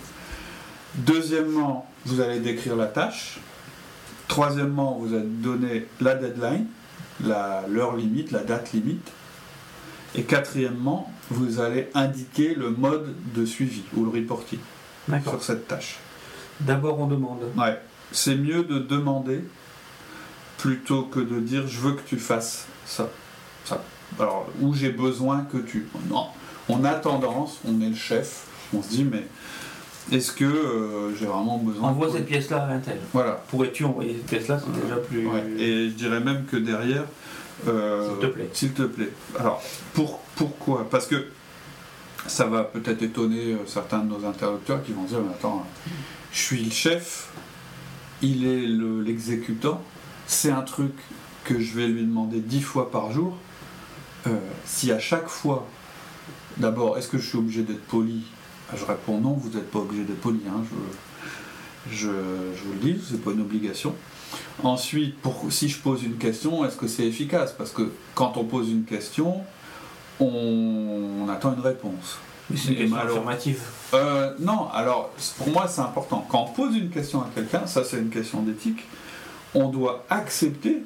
Deuxièmement, 0.95 1.91
vous 2.05 2.21
allez 2.21 2.41
décrire 2.41 2.77
la 2.77 2.87
tâche. 2.87 3.41
Troisièmement, 4.29 4.99
vous 5.00 5.15
allez 5.15 5.25
donner 5.25 5.87
la 6.03 6.17
deadline, 6.17 6.67
l'heure 7.25 7.97
limite, 7.97 8.31
la 8.31 8.45
date 8.45 8.75
limite. 8.75 9.11
Et 10.15 10.23
quatrièmement, 10.23 11.12
vous 11.31 11.61
allez 11.61 11.88
indiquer 11.95 12.55
le 12.55 12.71
mode 12.71 13.15
de 13.35 13.45
suivi 13.45 13.83
ou 13.95 14.05
le 14.05 14.11
reporting 14.11 14.59
sur 15.23 15.43
cette 15.43 15.69
tâche. 15.69 15.99
D'abord, 16.61 16.99
on 17.00 17.07
demande. 17.07 17.41
Ouais. 17.57 17.81
C'est 18.12 18.37
mieux 18.37 18.65
de 18.65 18.79
demander 18.79 19.45
plutôt 20.57 21.05
que 21.05 21.21
de 21.21 21.41
dire 21.41 21.67
je 21.67 21.79
veux 21.79 21.93
que 21.93 22.03
tu 22.07 22.17
fasses 22.17 22.67
ça. 22.85 23.09
ça. 23.65 23.83
Alors, 24.19 24.49
où 24.61 24.75
j'ai 24.75 24.91
besoin 24.91 25.47
que 25.50 25.59
tu. 25.59 25.87
Non. 26.09 26.27
On 26.69 26.85
a 26.85 26.95
tendance, 26.95 27.61
on 27.67 27.81
est 27.81 27.88
le 27.88 27.95
chef, 27.95 28.47
on 28.75 28.83
se 28.83 28.88
dit 28.88 29.05
mais 29.05 29.25
est-ce 30.11 30.33
que 30.33 30.45
euh, 30.45 31.15
j'ai 31.17 31.27
vraiment 31.27 31.59
besoin 31.59 31.91
Envoie 31.91 32.11
cette 32.11 32.27
pièce-là 32.27 32.65
à 32.65 32.73
Intel. 32.73 32.99
Voilà. 33.12 33.43
Pourrais-tu 33.49 33.85
envoyer 33.85 34.15
cette 34.15 34.27
pièce-là? 34.27 34.61
C'est 34.65 34.83
déjà 34.83 34.97
plus. 34.97 35.27
Et 35.59 35.91
je 35.91 35.95
dirais 35.95 36.21
même 36.21 36.45
que 36.47 36.57
derrière, 36.57 37.05
euh, 37.67 38.09
s'il 38.09 38.19
te 38.19 38.27
plaît. 38.27 38.50
S'il 38.53 38.73
te 38.73 38.83
plaît. 38.83 39.11
Alors, 39.38 39.62
pour, 39.95 40.21
pourquoi? 40.37 40.88
Parce 40.88 41.07
que 41.07 41.27
ça 42.27 42.47
va 42.47 42.65
peut-être 42.65 43.03
étonner 43.03 43.55
euh, 43.55 43.67
certains 43.67 43.99
de 44.00 44.09
nos 44.09 44.25
interlocuteurs 44.27 44.83
qui 44.83 44.93
vont 44.93 45.05
dire 45.05 45.21
Mais 45.21 45.33
attends, 45.33 45.67
je 46.33 46.38
suis 46.38 46.62
le 46.62 46.71
chef, 46.71 47.29
il 48.23 48.47
est 48.47 48.67
l'exécutant, 49.07 49.83
c'est 50.27 50.50
un 50.50 50.62
truc 50.62 50.93
que 51.45 51.59
je 51.59 51.75
vais 51.75 51.87
lui 51.88 52.03
demander 52.03 52.41
dix 52.41 52.61
fois 52.61 52.91
par 52.91 53.12
jour. 53.12 53.37
Euh, 54.27 54.37
si 54.65 54.93
à 54.93 54.99
chaque 54.99 55.29
fois, 55.29 55.67
d'abord, 56.59 56.99
est-ce 56.99 57.09
que 57.09 57.19
je 57.19 57.27
suis 57.27 57.38
obligé 57.38 57.62
d'être 57.62 57.85
poli? 57.87 58.25
Ah, 58.71 58.77
Je 58.77 58.85
réponds 58.85 59.19
non, 59.19 59.33
vous 59.33 59.49
n'êtes 59.50 59.71
pas 59.71 59.79
obligé 59.79 60.05
d'être 60.05 60.21
poli. 60.21 60.41
Hein, 60.49 60.62
je, 61.91 61.97
je, 61.97 62.07
je, 62.07 62.65
vous 62.65 62.73
le 62.73 62.79
dis, 62.79 63.00
c'est 63.09 63.23
pas 63.23 63.31
une 63.31 63.41
obligation. 63.41 63.95
Ensuite, 64.62 65.16
si 65.50 65.68
je 65.68 65.78
pose 65.78 66.02
une 66.02 66.16
question, 66.16 66.64
est-ce 66.64 66.76
que 66.76 66.88
c'est 66.88 67.04
efficace? 67.06 67.54
Parce 67.56 67.70
que 67.70 67.92
quand 68.14 68.37
on 68.37 68.44
pose 68.44 68.70
une 68.70 68.85
question, 68.85 69.42
on, 70.20 71.28
attend 71.30 71.54
une 71.54 71.61
réponse. 71.61 72.18
Mais 72.50 72.56
c'est 72.56 72.73
une 72.73 72.76
question 72.76 72.97
affirmative. 72.97 73.61
Euh, 73.94 74.35
non, 74.40 74.68
alors 74.73 75.11
pour 75.37 75.49
moi 75.49 75.68
c'est 75.68 75.80
important. 75.80 76.26
Quand 76.28 76.49
on 76.50 76.52
pose 76.52 76.76
une 76.76 76.90
question 76.90 77.20
à 77.20 77.28
quelqu'un, 77.35 77.66
ça 77.66 77.85
c'est 77.85 77.99
une 77.99 78.11
question 78.11 78.42
d'éthique, 78.42 78.85
on 79.54 79.68
doit 79.68 80.04
accepter 80.11 80.82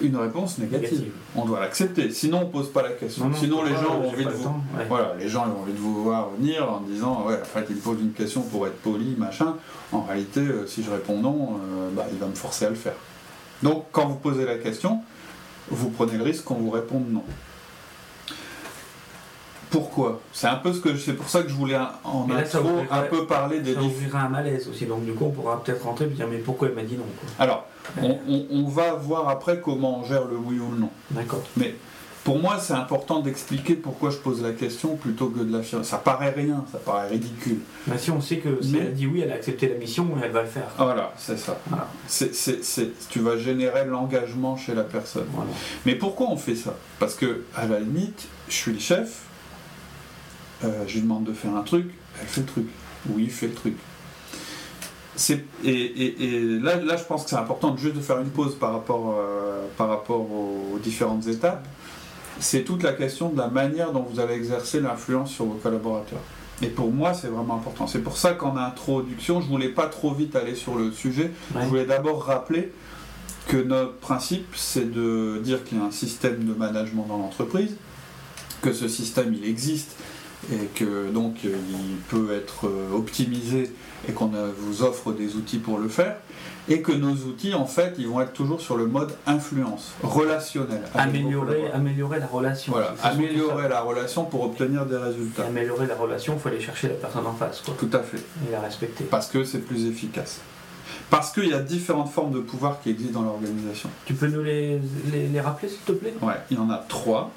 une 0.00 0.16
réponse 0.16 0.58
négative. 0.58 1.12
On 1.34 1.44
doit 1.44 1.60
l'accepter. 1.60 2.10
Sinon, 2.10 2.42
on 2.42 2.46
pose 2.46 2.72
pas 2.72 2.82
la 2.82 2.90
question. 2.90 3.30
Sinon, 3.34 3.62
les 3.62 3.72
gens 3.72 4.00
ont 4.00 4.08
envie 4.08 4.24
de 4.24 4.30
vous. 4.30 4.54
Voilà, 4.88 5.14
les 5.18 5.28
gens 5.28 5.46
ont 5.46 5.62
envie 5.62 5.72
de 5.72 5.78
vous 5.78 6.02
voir 6.02 6.30
venir 6.38 6.70
en 6.70 6.80
disant 6.80 7.26
ouais, 7.26 7.40
en 7.40 7.44
fait, 7.44 7.66
il 7.70 7.76
me 7.76 7.80
pose 7.80 8.00
une 8.00 8.12
question 8.12 8.42
pour 8.42 8.66
être 8.66 8.80
poli, 8.80 9.14
machin. 9.16 9.56
En 9.92 10.02
réalité, 10.02 10.40
euh, 10.40 10.66
si 10.66 10.82
je 10.82 10.90
réponds 10.90 11.18
non, 11.18 11.58
euh, 11.72 11.90
bah, 11.92 12.06
il 12.12 12.18
va 12.18 12.26
me 12.26 12.34
forcer 12.34 12.66
à 12.66 12.70
le 12.70 12.76
faire. 12.76 12.94
Donc, 13.62 13.86
quand 13.92 14.06
vous 14.06 14.16
posez 14.16 14.44
la 14.44 14.56
question, 14.56 15.00
vous 15.68 15.90
prenez 15.90 16.16
le 16.16 16.22
risque 16.22 16.44
qu'on 16.44 16.54
vous 16.54 16.70
réponde 16.70 17.10
non. 17.10 17.24
Pourquoi? 19.70 20.20
C'est 20.32 20.48
un 20.48 20.56
peu 20.56 20.72
ce 20.72 20.80
que 20.80 20.96
c'est 20.96 21.12
pour 21.12 21.28
ça 21.28 21.42
que 21.42 21.48
je 21.48 21.54
voulais 21.54 21.76
en 21.76 22.26
un 22.28 23.02
peu 23.02 23.26
parler 23.26 23.60
des. 23.60 23.74
Ça 23.74 23.82
ouvrira 23.82 24.22
un 24.22 24.28
malaise 24.28 24.68
aussi. 24.68 24.84
Donc 24.84 25.04
du 25.04 25.12
coup, 25.12 25.26
on 25.26 25.30
pourra 25.30 25.62
peut-être 25.62 25.84
rentrer 25.84 26.06
et 26.06 26.08
dire 26.08 26.26
mais 26.28 26.38
pourquoi 26.38 26.68
elle 26.68 26.74
m'a 26.74 26.82
dit 26.82 26.96
non 26.96 27.04
Alors, 27.38 27.66
on, 28.50 28.68
va 28.68 28.94
voir 28.94 29.28
après 29.28 29.60
comment 29.60 30.00
on 30.00 30.04
gère 30.04 30.26
le 30.26 30.36
oui 30.36 30.58
ou 30.58 30.72
le 30.72 30.78
non. 30.78 30.90
D'accord. 31.10 31.42
Mais 31.56 31.74
pour 32.24 32.38
moi, 32.38 32.58
c'est 32.60 32.74
important 32.74 33.20
d'expliquer 33.20 33.74
pourquoi 33.74 34.10
je 34.10 34.18
pose 34.18 34.42
la 34.42 34.52
question 34.52 34.96
plutôt 34.96 35.28
que 35.28 35.40
de 35.40 35.52
l'affirmer. 35.52 35.84
Ça 35.84 35.96
paraît 35.98 36.30
rien, 36.30 36.64
ça 36.70 36.78
paraît 36.78 37.08
ridicule. 37.08 37.60
Mais 37.86 37.98
si 37.98 38.10
on 38.10 38.20
sait 38.20 38.38
que 38.38 38.62
si 38.62 38.76
elle 38.76 38.88
a 38.88 38.90
dit 38.90 39.06
oui, 39.06 39.20
elle 39.20 39.32
a 39.32 39.36
accepté 39.36 39.68
la 39.68 39.76
mission, 39.76 40.06
elle 40.22 40.30
va 40.30 40.42
le 40.42 40.48
faire. 40.48 40.68
Voilà, 40.76 41.12
c'est 41.16 41.38
ça. 41.38 41.58
tu 43.08 43.20
vas 43.20 43.36
générer 43.38 43.84
l'engagement 43.86 44.56
chez 44.56 44.74
la 44.74 44.84
personne. 44.84 45.26
Mais 45.86 45.94
pourquoi 45.94 46.28
on 46.28 46.36
fait 46.36 46.56
ça? 46.56 46.74
Parce 46.98 47.14
que, 47.14 47.44
à 47.56 47.66
la 47.66 47.80
limite, 47.80 48.28
je 48.48 48.54
suis 48.54 48.72
le 48.72 48.78
chef, 48.78 49.22
euh, 50.64 50.84
je 50.86 50.94
lui 50.94 51.02
demande 51.02 51.24
de 51.24 51.32
faire 51.32 51.54
un 51.54 51.62
truc, 51.62 51.90
elle 52.20 52.26
fait 52.26 52.42
le 52.42 52.46
truc. 52.46 52.66
Oui, 53.08 53.24
il 53.24 53.30
fait 53.30 53.46
le 53.46 53.54
truc 53.54 53.76
et, 55.64 56.58
là, 56.62 56.76
là, 56.76 56.96
je 56.96 57.04
pense 57.04 57.24
que 57.24 57.30
c'est 57.30 57.36
important 57.36 57.76
juste 57.76 57.96
de 57.96 58.00
faire 58.00 58.18
une 58.20 58.30
pause 58.30 58.54
par 58.54 58.72
rapport, 58.72 59.16
euh, 59.18 59.66
par 59.76 59.88
rapport 59.88 60.20
aux, 60.20 60.78
différentes 60.82 61.26
étapes. 61.26 61.66
C'est 62.38 62.64
toute 62.64 62.82
la 62.82 62.92
question 62.92 63.28
de 63.28 63.38
la 63.38 63.48
manière 63.48 63.92
dont 63.92 64.02
vous 64.02 64.18
allez 64.18 64.34
exercer 64.34 64.80
l'influence 64.80 65.30
sur 65.30 65.44
vos 65.44 65.54
collaborateurs. 65.54 66.20
Et 66.62 66.68
pour 66.68 66.90
moi, 66.90 67.12
c'est 67.14 67.28
vraiment 67.28 67.56
important. 67.56 67.86
C'est 67.86 68.00
pour 68.00 68.16
ça 68.16 68.32
qu'en 68.32 68.56
introduction, 68.56 69.40
je 69.40 69.46
voulais 69.46 69.68
pas 69.68 69.86
trop 69.86 70.12
vite 70.12 70.36
aller 70.36 70.54
sur 70.54 70.74
le 70.74 70.92
sujet. 70.92 71.30
Je 71.54 71.66
voulais 71.66 71.86
d'abord 71.86 72.24
rappeler 72.24 72.72
que 73.46 73.56
notre 73.56 73.96
principe, 73.96 74.46
c'est 74.54 74.90
de 74.90 75.40
dire 75.42 75.64
qu'il 75.64 75.78
y 75.78 75.80
a 75.80 75.84
un 75.84 75.90
système 75.90 76.44
de 76.44 76.54
management 76.54 77.06
dans 77.08 77.18
l'entreprise, 77.18 77.76
que 78.62 78.72
ce 78.72 78.88
système, 78.88 79.34
il 79.34 79.44
existe 79.44 79.96
et 80.52 80.66
que 80.74 81.10
donc 81.10 81.44
il 81.44 81.96
peut 82.08 82.32
être 82.32 82.70
optimisé 82.94 83.72
et 84.08 84.12
qu'on 84.12 84.30
vous 84.58 84.82
offre 84.82 85.12
des 85.12 85.36
outils 85.36 85.58
pour 85.58 85.78
le 85.78 85.88
faire 85.88 86.16
et 86.70 86.82
que 86.82 86.92
nos 86.92 87.12
outils, 87.12 87.52
en 87.54 87.66
fait, 87.66 87.94
ils 87.98 88.06
vont 88.06 88.20
être 88.20 88.32
toujours 88.32 88.60
sur 88.60 88.76
le 88.76 88.86
mode 88.86 89.12
influence, 89.26 89.92
relationnel. 90.02 90.82
Améliorer, 90.94 91.70
améliorer 91.72 92.20
la 92.20 92.26
relation. 92.26 92.72
Voilà, 92.72 92.94
améliorer 93.02 93.68
la 93.68 93.80
relation 93.80 94.24
pour 94.24 94.44
obtenir 94.44 94.86
des 94.86 94.96
résultats. 94.96 95.46
améliorer 95.46 95.86
la 95.86 95.96
relation, 95.96 96.34
il 96.34 96.40
faut 96.40 96.48
aller 96.48 96.60
chercher 96.60 96.88
la 96.88 96.94
personne 96.94 97.26
en 97.26 97.34
face. 97.34 97.60
Quoi. 97.60 97.74
Tout 97.78 97.90
à 97.92 98.00
fait. 98.00 98.18
Et 98.48 98.52
la 98.52 98.60
respecter. 98.60 99.04
Parce 99.04 99.26
que 99.26 99.42
c'est 99.44 99.58
plus 99.58 99.86
efficace. 99.86 100.40
Parce 101.08 101.32
qu'il 101.32 101.48
y 101.48 101.54
a 101.54 101.58
différentes 101.58 102.10
formes 102.10 102.32
de 102.32 102.40
pouvoir 102.40 102.80
qui 102.80 102.90
existent 102.90 103.20
dans 103.20 103.26
l'organisation. 103.26 103.90
Tu 104.04 104.14
peux 104.14 104.28
nous 104.28 104.42
les, 104.42 104.80
les, 105.12 105.40
rappeler, 105.40 105.68
s'il 105.68 105.80
te 105.80 105.92
plaît? 105.92 106.14
Ouais, 106.22 106.34
il 106.50 106.56
y 106.56 106.60
en 106.60 106.70
a 106.70 106.84
trois. 106.88 107.32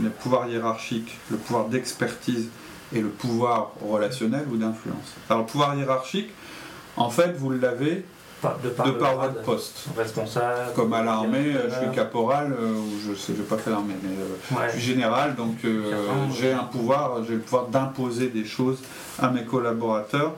Le 0.00 0.10
pouvoir 0.10 0.48
hiérarchique, 0.48 1.18
le 1.30 1.36
pouvoir 1.36 1.66
d'expertise 1.66 2.48
et 2.94 3.00
le 3.00 3.08
pouvoir 3.08 3.72
relationnel 3.86 4.46
ou 4.52 4.56
d'influence. 4.56 5.14
Alors, 5.28 5.42
le 5.42 5.46
pouvoir 5.46 5.76
hiérarchique, 5.76 6.30
en 6.96 7.10
fait, 7.10 7.32
vous 7.36 7.50
l'avez 7.50 8.04
de 8.62 8.68
par, 8.68 9.16
votre 9.16 9.42
poste. 9.42 9.88
Responsable. 9.96 10.72
Comme 10.74 10.92
à 10.92 11.02
l'armée, 11.02 11.54
je 11.68 11.74
suis 11.74 11.94
caporal, 11.94 12.52
euh, 12.52 12.72
ou 12.72 12.98
je 13.06 13.14
sais, 13.14 13.32
je 13.34 13.40
n'ai 13.40 13.46
pas 13.46 13.58
fait 13.58 13.70
l'armée, 13.70 13.94
mais 14.02 14.10
euh, 14.10 14.66
je 14.68 14.78
suis 14.78 14.92
général, 14.92 15.34
donc 15.34 15.56
euh, 15.64 15.92
j'ai 16.38 16.52
un 16.52 16.64
pouvoir, 16.64 17.24
j'ai 17.26 17.34
le 17.34 17.40
pouvoir 17.40 17.66
d'imposer 17.66 18.28
des 18.28 18.44
choses 18.44 18.78
à 19.18 19.30
mes 19.30 19.44
collaborateurs. 19.44 20.32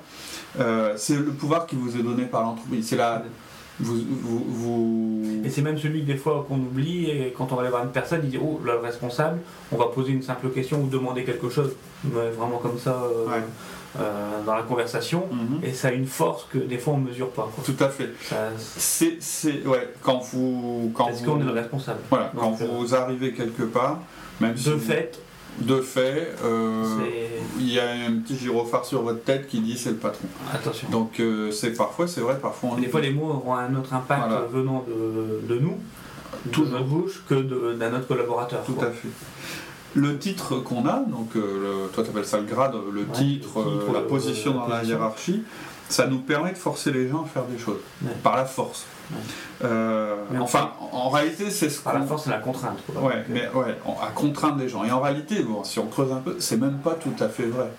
c'est 0.96 1.16
le 1.16 1.32
pouvoir 1.32 1.66
qui 1.66 1.76
vous 1.76 1.96
est 1.96 2.02
donné 2.02 2.24
par 2.24 2.42
l'entreprise. 2.42 2.88
C'est 2.88 2.96
la, 2.96 3.22
vous, 3.80 4.44
vous, 4.48 5.42
Et 5.44 5.50
c'est 5.50 5.62
même 5.62 5.78
celui 5.78 6.02
que 6.02 6.06
des 6.06 6.16
fois 6.16 6.44
qu'on 6.48 6.56
oublie, 6.56 7.06
et 7.06 7.34
quand 7.36 7.52
on 7.52 7.56
va 7.56 7.62
aller 7.62 7.70
voir 7.70 7.84
une 7.84 7.90
personne, 7.90 8.20
il 8.24 8.30
dit 8.30 8.38
Oh, 8.42 8.60
le 8.64 8.76
responsable, 8.76 9.38
on 9.72 9.76
va 9.76 9.86
poser 9.86 10.12
une 10.12 10.22
simple 10.22 10.50
question 10.50 10.82
ou 10.82 10.86
demander 10.86 11.24
quelque 11.24 11.48
chose, 11.48 11.72
vraiment 12.04 12.58
comme 12.58 12.78
ça. 12.78 13.02
Euh, 13.98 14.44
dans 14.46 14.54
la 14.54 14.62
conversation 14.62 15.24
mhm. 15.32 15.64
et 15.64 15.72
ça 15.72 15.88
a 15.88 15.90
une 15.90 16.06
force 16.06 16.46
que 16.48 16.58
des 16.58 16.78
fois 16.78 16.94
on 16.94 16.98
ne 16.98 17.08
mesure 17.08 17.28
pas. 17.30 17.50
Tout 17.64 17.74
à 17.80 17.88
fait. 17.88 18.10
C'est 18.56 19.66
ouais 19.66 19.92
quand 20.00 20.20
vous 20.32 20.92
quand 20.94 21.08
est-ce 21.08 21.24
qu'on 21.24 21.40
est 21.40 21.44
le 21.44 21.50
responsable. 21.50 21.98
Voilà 22.08 22.30
quand 22.36 22.52
vous 22.52 22.94
arrivez 22.94 23.32
quelque 23.32 23.64
part, 23.64 23.98
même 24.40 24.54
de 24.54 24.76
fait. 24.76 25.20
De 25.58 25.80
fait, 25.80 26.34
euh, 26.42 26.84
il 27.58 27.70
y 27.70 27.78
a 27.78 27.90
un 27.90 28.12
petit 28.20 28.36
gyrophare 28.36 28.84
sur 28.84 29.02
votre 29.02 29.22
tête 29.22 29.46
qui 29.46 29.60
dit 29.60 29.76
c'est 29.76 29.90
le 29.90 29.96
patron. 29.96 30.26
Attention. 30.52 30.88
Donc 30.90 31.20
euh, 31.20 31.50
c'est 31.50 31.72
parfois, 31.72 32.08
c'est 32.08 32.22
vrai, 32.22 32.38
parfois 32.40 32.70
on. 32.72 32.80
Des 32.80 32.88
fois 32.88 33.00
les 33.00 33.10
mots 33.10 33.28
auront 33.28 33.54
un 33.54 33.74
autre 33.74 33.92
impact 33.92 34.30
venant 34.50 34.86
de, 34.88 35.46
de 35.46 35.60
nous, 35.60 35.78
de 36.46 36.70
notre 36.70 36.84
bouche, 36.84 37.22
que 37.28 37.34
d'un 37.74 37.94
autre 37.94 38.06
collaborateur. 38.06 38.62
Tout 38.64 38.78
à 38.80 38.90
fait 38.90 39.08
le 39.94 40.18
titre 40.18 40.56
qu'on 40.56 40.86
a, 40.86 41.00
donc 41.00 41.34
euh, 41.36 41.86
toi 41.92 42.04
tu 42.04 42.10
appelles 42.10 42.24
ça 42.24 42.38
le 42.38 42.44
grade, 42.44 42.74
le 42.92 43.06
titre, 43.06 43.60
euh, 43.60 43.92
la 43.92 44.00
position 44.00 44.54
dans 44.54 44.68
la 44.68 44.84
hiérarchie, 44.84 45.42
ça 45.88 46.06
nous 46.06 46.20
permet 46.20 46.52
de 46.52 46.58
forcer 46.58 46.92
les 46.92 47.08
gens 47.08 47.24
à 47.24 47.26
faire 47.26 47.44
des 47.44 47.58
choses, 47.58 47.80
par 48.22 48.36
la 48.36 48.44
force. 48.44 48.86
Euh, 49.64 50.16
enfin, 50.40 50.72
en 50.92 51.08
réalité, 51.10 51.50
c'est 51.50 51.68
ce 51.68 51.80
Par 51.80 51.98
la 51.98 52.04
force, 52.06 52.24
c'est 52.24 52.30
la 52.30 52.38
contrainte. 52.38 52.78
Ouais, 52.94 53.24
mais 53.28 53.48
ouais, 53.54 53.76
à 54.02 54.08
contraindre 54.08 54.58
les 54.58 54.68
gens. 54.68 54.84
Et 54.84 54.90
en 54.90 55.00
réalité, 55.00 55.42
bon, 55.42 55.64
si 55.64 55.78
on 55.78 55.86
creuse 55.86 56.12
un 56.12 56.20
peu, 56.20 56.36
c'est 56.38 56.56
même 56.56 56.78
pas 56.78 56.94
tout 56.94 57.14
à 57.20 57.28
fait 57.28 57.46
vrai. 57.46 57.70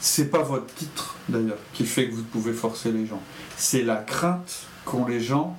C'est 0.00 0.30
pas 0.30 0.42
votre 0.42 0.66
titre, 0.74 1.16
d'ailleurs, 1.28 1.58
qui 1.72 1.86
fait 1.86 2.08
que 2.08 2.14
vous 2.14 2.24
pouvez 2.24 2.52
forcer 2.52 2.92
les 2.92 3.06
gens. 3.06 3.20
C'est 3.56 3.82
la 3.82 3.96
crainte 3.96 4.66
qu'ont 4.84 5.06
les 5.06 5.20
gens 5.20 5.56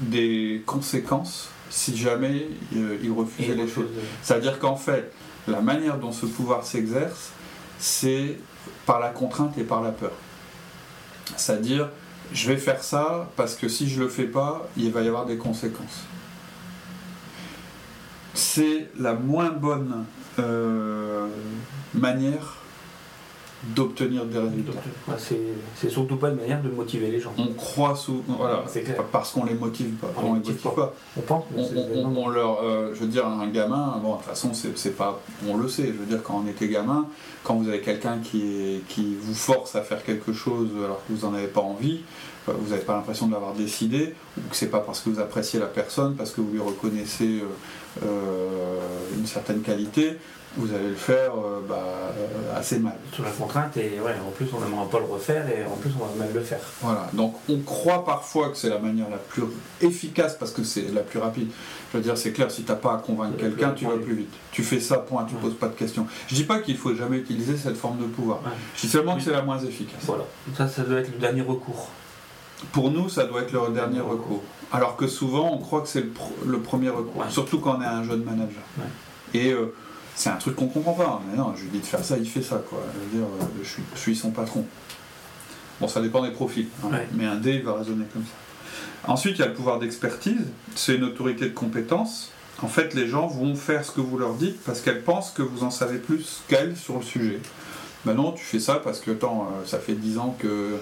des 0.00 0.62
conséquences 0.66 1.50
si 1.74 1.96
jamais 1.96 2.46
euh, 2.76 2.98
il 3.02 3.10
refusait 3.10 3.54
les 3.54 3.66
choses. 3.66 3.88
C'est-à-dire 4.22 4.60
qu'en 4.60 4.76
fait, 4.76 5.12
la 5.48 5.60
manière 5.60 5.98
dont 5.98 6.12
ce 6.12 6.26
pouvoir 6.26 6.64
s'exerce, 6.64 7.30
c'est 7.78 8.38
par 8.86 9.00
la 9.00 9.08
contrainte 9.08 9.58
et 9.58 9.64
par 9.64 9.82
la 9.82 9.90
peur. 9.90 10.12
C'est-à-dire, 11.36 11.90
je 12.32 12.48
vais 12.48 12.56
faire 12.56 12.82
ça 12.82 13.30
parce 13.36 13.54
que 13.54 13.68
si 13.68 13.88
je 13.88 14.00
le 14.00 14.08
fais 14.08 14.24
pas, 14.24 14.68
il 14.76 14.90
va 14.90 15.02
y 15.02 15.08
avoir 15.08 15.26
des 15.26 15.36
conséquences. 15.36 16.04
C'est 18.34 18.90
la 18.98 19.14
moins 19.14 19.50
bonne 19.50 20.04
euh, 20.38 21.28
manière 21.94 22.63
d'obtenir 23.74 24.24
des 24.26 24.38
résultats. 24.38 24.72
c'est 25.18 25.90
surtout 25.90 26.16
pas 26.16 26.30
une 26.30 26.36
manière 26.36 26.62
de 26.62 26.68
motiver 26.68 27.10
les 27.10 27.20
gens. 27.20 27.32
On 27.38 27.48
croit 27.54 27.96
sous, 27.96 28.22
voilà, 28.26 28.64
parce 29.10 29.32
qu'on 29.32 29.44
les 29.44 29.54
motive 29.54 29.94
pas. 29.94 30.08
On, 30.16 30.34
les 30.34 30.40
motive 30.40 30.56
pas. 30.56 30.94
On 31.16 31.20
pense. 31.20 31.44
On, 31.94 32.28
leur, 32.28 32.62
euh, 32.62 32.92
je 32.94 33.00
veux 33.00 33.06
dire, 33.06 33.26
un 33.26 33.46
gamin, 33.48 33.98
bon, 34.02 34.12
de 34.12 34.16
toute 34.18 34.26
façon, 34.26 34.50
c'est 34.52 34.96
pas, 34.96 35.20
on 35.48 35.56
le 35.56 35.68
sait. 35.68 35.86
Je 35.86 35.92
veux 35.92 36.06
dire, 36.06 36.22
quand 36.22 36.42
on 36.44 36.48
était 36.48 36.68
gamin, 36.68 37.06
quand 37.42 37.54
vous 37.54 37.68
avez 37.68 37.80
quelqu'un 37.80 38.18
qui, 38.18 38.82
qui 38.88 39.16
vous 39.20 39.34
force 39.34 39.76
à 39.76 39.82
faire 39.82 40.02
quelque 40.02 40.32
chose 40.32 40.70
alors 40.84 41.00
que 41.06 41.12
vous 41.12 41.26
n'en 41.26 41.34
avez 41.34 41.46
pas 41.46 41.60
envie, 41.60 42.00
euh, 42.48 42.52
vous 42.58 42.70
n'avez 42.70 42.82
pas 42.82 42.94
l'impression 42.94 43.26
de 43.26 43.32
l'avoir 43.32 43.54
décidé, 43.54 44.14
ou 44.38 44.48
que 44.50 44.56
c'est 44.56 44.70
pas 44.70 44.80
parce 44.80 45.00
que 45.00 45.10
vous 45.10 45.20
appréciez 45.20 45.58
la 45.58 45.66
personne, 45.66 46.14
parce 46.14 46.30
que 46.30 46.40
vous 46.40 46.52
lui 46.52 46.60
reconnaissez 46.60 47.42
euh, 48.02 48.78
une 49.16 49.26
certaine 49.26 49.62
qualité, 49.62 50.18
vous 50.56 50.72
allez 50.72 50.90
le 50.90 50.94
faire 50.94 51.32
euh, 51.32 51.60
bah, 51.68 52.12
assez 52.56 52.78
mal. 52.78 52.94
Sous 53.12 53.22
la 53.22 53.30
contrainte, 53.30 53.76
et 53.76 53.98
ouais, 54.00 54.14
en 54.26 54.30
plus 54.30 54.46
on 54.52 54.60
n'aimera 54.60 54.88
pas 54.88 54.98
le 55.00 55.06
refaire, 55.06 55.48
et 55.48 55.64
en 55.64 55.76
plus 55.76 55.90
on 56.00 56.04
va 56.04 56.24
mal 56.24 56.32
le 56.32 56.40
faire. 56.40 56.60
Voilà, 56.80 57.08
donc 57.12 57.34
on 57.48 57.58
croit 57.58 58.04
parfois 58.04 58.50
que 58.50 58.56
c'est 58.56 58.68
la 58.68 58.78
manière 58.78 59.10
la 59.10 59.16
plus 59.16 59.42
efficace 59.80 60.36
parce 60.38 60.52
que 60.52 60.62
c'est 60.62 60.92
la 60.92 61.02
plus 61.02 61.18
rapide. 61.18 61.48
Je 61.92 61.98
veux 61.98 62.02
dire, 62.02 62.16
c'est 62.16 62.32
clair, 62.32 62.50
si 62.50 62.62
tu 62.62 62.70
n'as 62.70 62.76
pas 62.76 62.94
à 62.94 62.96
convaincre 62.98 63.36
quelqu'un, 63.36 63.70
tu 63.70 63.84
vas 63.84 63.96
plus 63.96 64.14
vite. 64.14 64.32
Tu 64.52 64.62
fais 64.62 64.80
ça, 64.80 64.98
point, 64.98 65.24
tu 65.24 65.34
ne 65.34 65.40
poses 65.40 65.56
pas 65.56 65.68
de 65.68 65.74
questions. 65.74 66.06
Je 66.28 66.34
dis 66.34 66.44
pas 66.44 66.60
qu'il 66.60 66.76
faut 66.76 66.94
jamais 66.94 67.18
utiliser 67.18 67.56
cette 67.56 67.76
forme 67.76 67.98
de 67.98 68.06
pouvoir. 68.06 68.40
Je 68.76 68.82
dis 68.82 68.88
seulement 68.88 69.16
que 69.16 69.22
c'est 69.22 69.32
la 69.32 69.42
moins 69.42 69.58
efficace. 69.58 70.02
Voilà, 70.02 70.24
ça, 70.56 70.68
ça 70.68 70.82
doit 70.82 71.00
être 71.00 71.12
le 71.12 71.18
dernier 71.18 71.42
recours. 71.42 71.88
Pour 72.72 72.90
nous, 72.90 73.08
ça 73.08 73.24
doit 73.24 73.42
être 73.42 73.52
le 73.52 73.72
dernier 73.72 74.00
recours. 74.00 74.42
Alors 74.72 74.96
que 74.96 75.06
souvent, 75.06 75.52
on 75.52 75.58
croit 75.58 75.82
que 75.82 75.88
c'est 75.88 76.04
le, 76.44 76.58
premier 76.58 76.90
recours, 76.90 77.24
surtout 77.28 77.58
quand 77.58 77.78
on 77.78 77.82
est 77.82 77.86
un 77.86 78.02
jeune 78.02 78.24
manager. 78.24 78.62
Et 79.32 79.52
euh, 79.52 79.74
c'est 80.14 80.30
un 80.30 80.36
truc 80.36 80.56
qu'on 80.56 80.68
comprend 80.68 80.92
pas. 80.92 81.22
Mais 81.30 81.36
non, 81.36 81.54
je 81.56 81.62
lui 81.62 81.70
dis 81.70 81.80
de 81.80 81.86
faire 81.86 82.04
ça, 82.04 82.16
il 82.16 82.28
fait 82.28 82.42
ça, 82.42 82.62
quoi. 82.68 82.80
Je 82.94 82.98
veux 83.00 83.22
dire, 83.22 83.28
euh, 83.40 83.64
je 83.94 83.98
suis, 83.98 84.16
son 84.16 84.30
patron. 84.30 84.64
Bon, 85.80 85.88
ça 85.88 86.00
dépend 86.00 86.22
des 86.22 86.30
profils, 86.30 86.68
hein. 86.84 86.90
mais 87.14 87.26
un 87.26 87.36
D, 87.36 87.54
il 87.54 87.62
va 87.62 87.74
raisonner 87.74 88.04
comme 88.12 88.22
ça. 88.22 89.10
Ensuite, 89.10 89.36
il 89.38 89.40
y 89.40 89.44
a 89.44 89.48
le 89.48 89.54
pouvoir 89.54 89.80
d'expertise, 89.80 90.46
c'est 90.74 90.94
une 90.94 91.04
autorité 91.04 91.46
de 91.46 91.54
compétence. 91.54 92.30
En 92.62 92.68
fait, 92.68 92.94
les 92.94 93.08
gens 93.08 93.26
vont 93.26 93.54
faire 93.56 93.84
ce 93.84 93.90
que 93.90 94.00
vous 94.00 94.16
leur 94.16 94.34
dites 94.34 94.58
parce 94.64 94.80
qu'elles 94.80 95.02
pensent 95.02 95.32
que 95.32 95.42
vous 95.42 95.64
en 95.64 95.70
savez 95.70 95.98
plus 95.98 96.42
qu'elles 96.48 96.76
sur 96.76 96.96
le 96.96 97.02
sujet. 97.02 97.40
Ben 98.04 98.14
non, 98.14 98.32
tu 98.32 98.44
fais 98.44 98.60
ça 98.60 98.76
parce 98.76 99.00
que, 99.00 99.10
attends, 99.10 99.48
euh, 99.48 99.66
ça 99.66 99.78
fait 99.78 99.94
10 99.94 100.18
ans 100.18 100.36
que, 100.38 100.78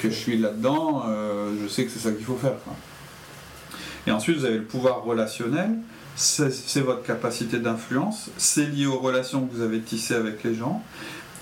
que 0.00 0.10
je 0.10 0.14
suis 0.14 0.38
là-dedans, 0.38 1.04
euh, 1.08 1.52
je 1.60 1.68
sais 1.68 1.84
que 1.84 1.90
c'est 1.90 1.98
ça 1.98 2.12
qu'il 2.12 2.24
faut 2.24 2.36
faire. 2.36 2.54
Et 4.06 4.12
ensuite, 4.12 4.38
vous 4.38 4.44
avez 4.44 4.58
le 4.58 4.64
pouvoir 4.64 5.02
relationnel 5.02 5.70
c'est 6.16 6.80
votre 6.80 7.02
capacité 7.02 7.58
d'influence, 7.58 8.30
c'est 8.36 8.66
lié 8.66 8.86
aux 8.86 8.98
relations 8.98 9.46
que 9.46 9.54
vous 9.54 9.62
avez 9.62 9.80
tissées 9.80 10.14
avec 10.14 10.42
les 10.44 10.54
gens. 10.54 10.82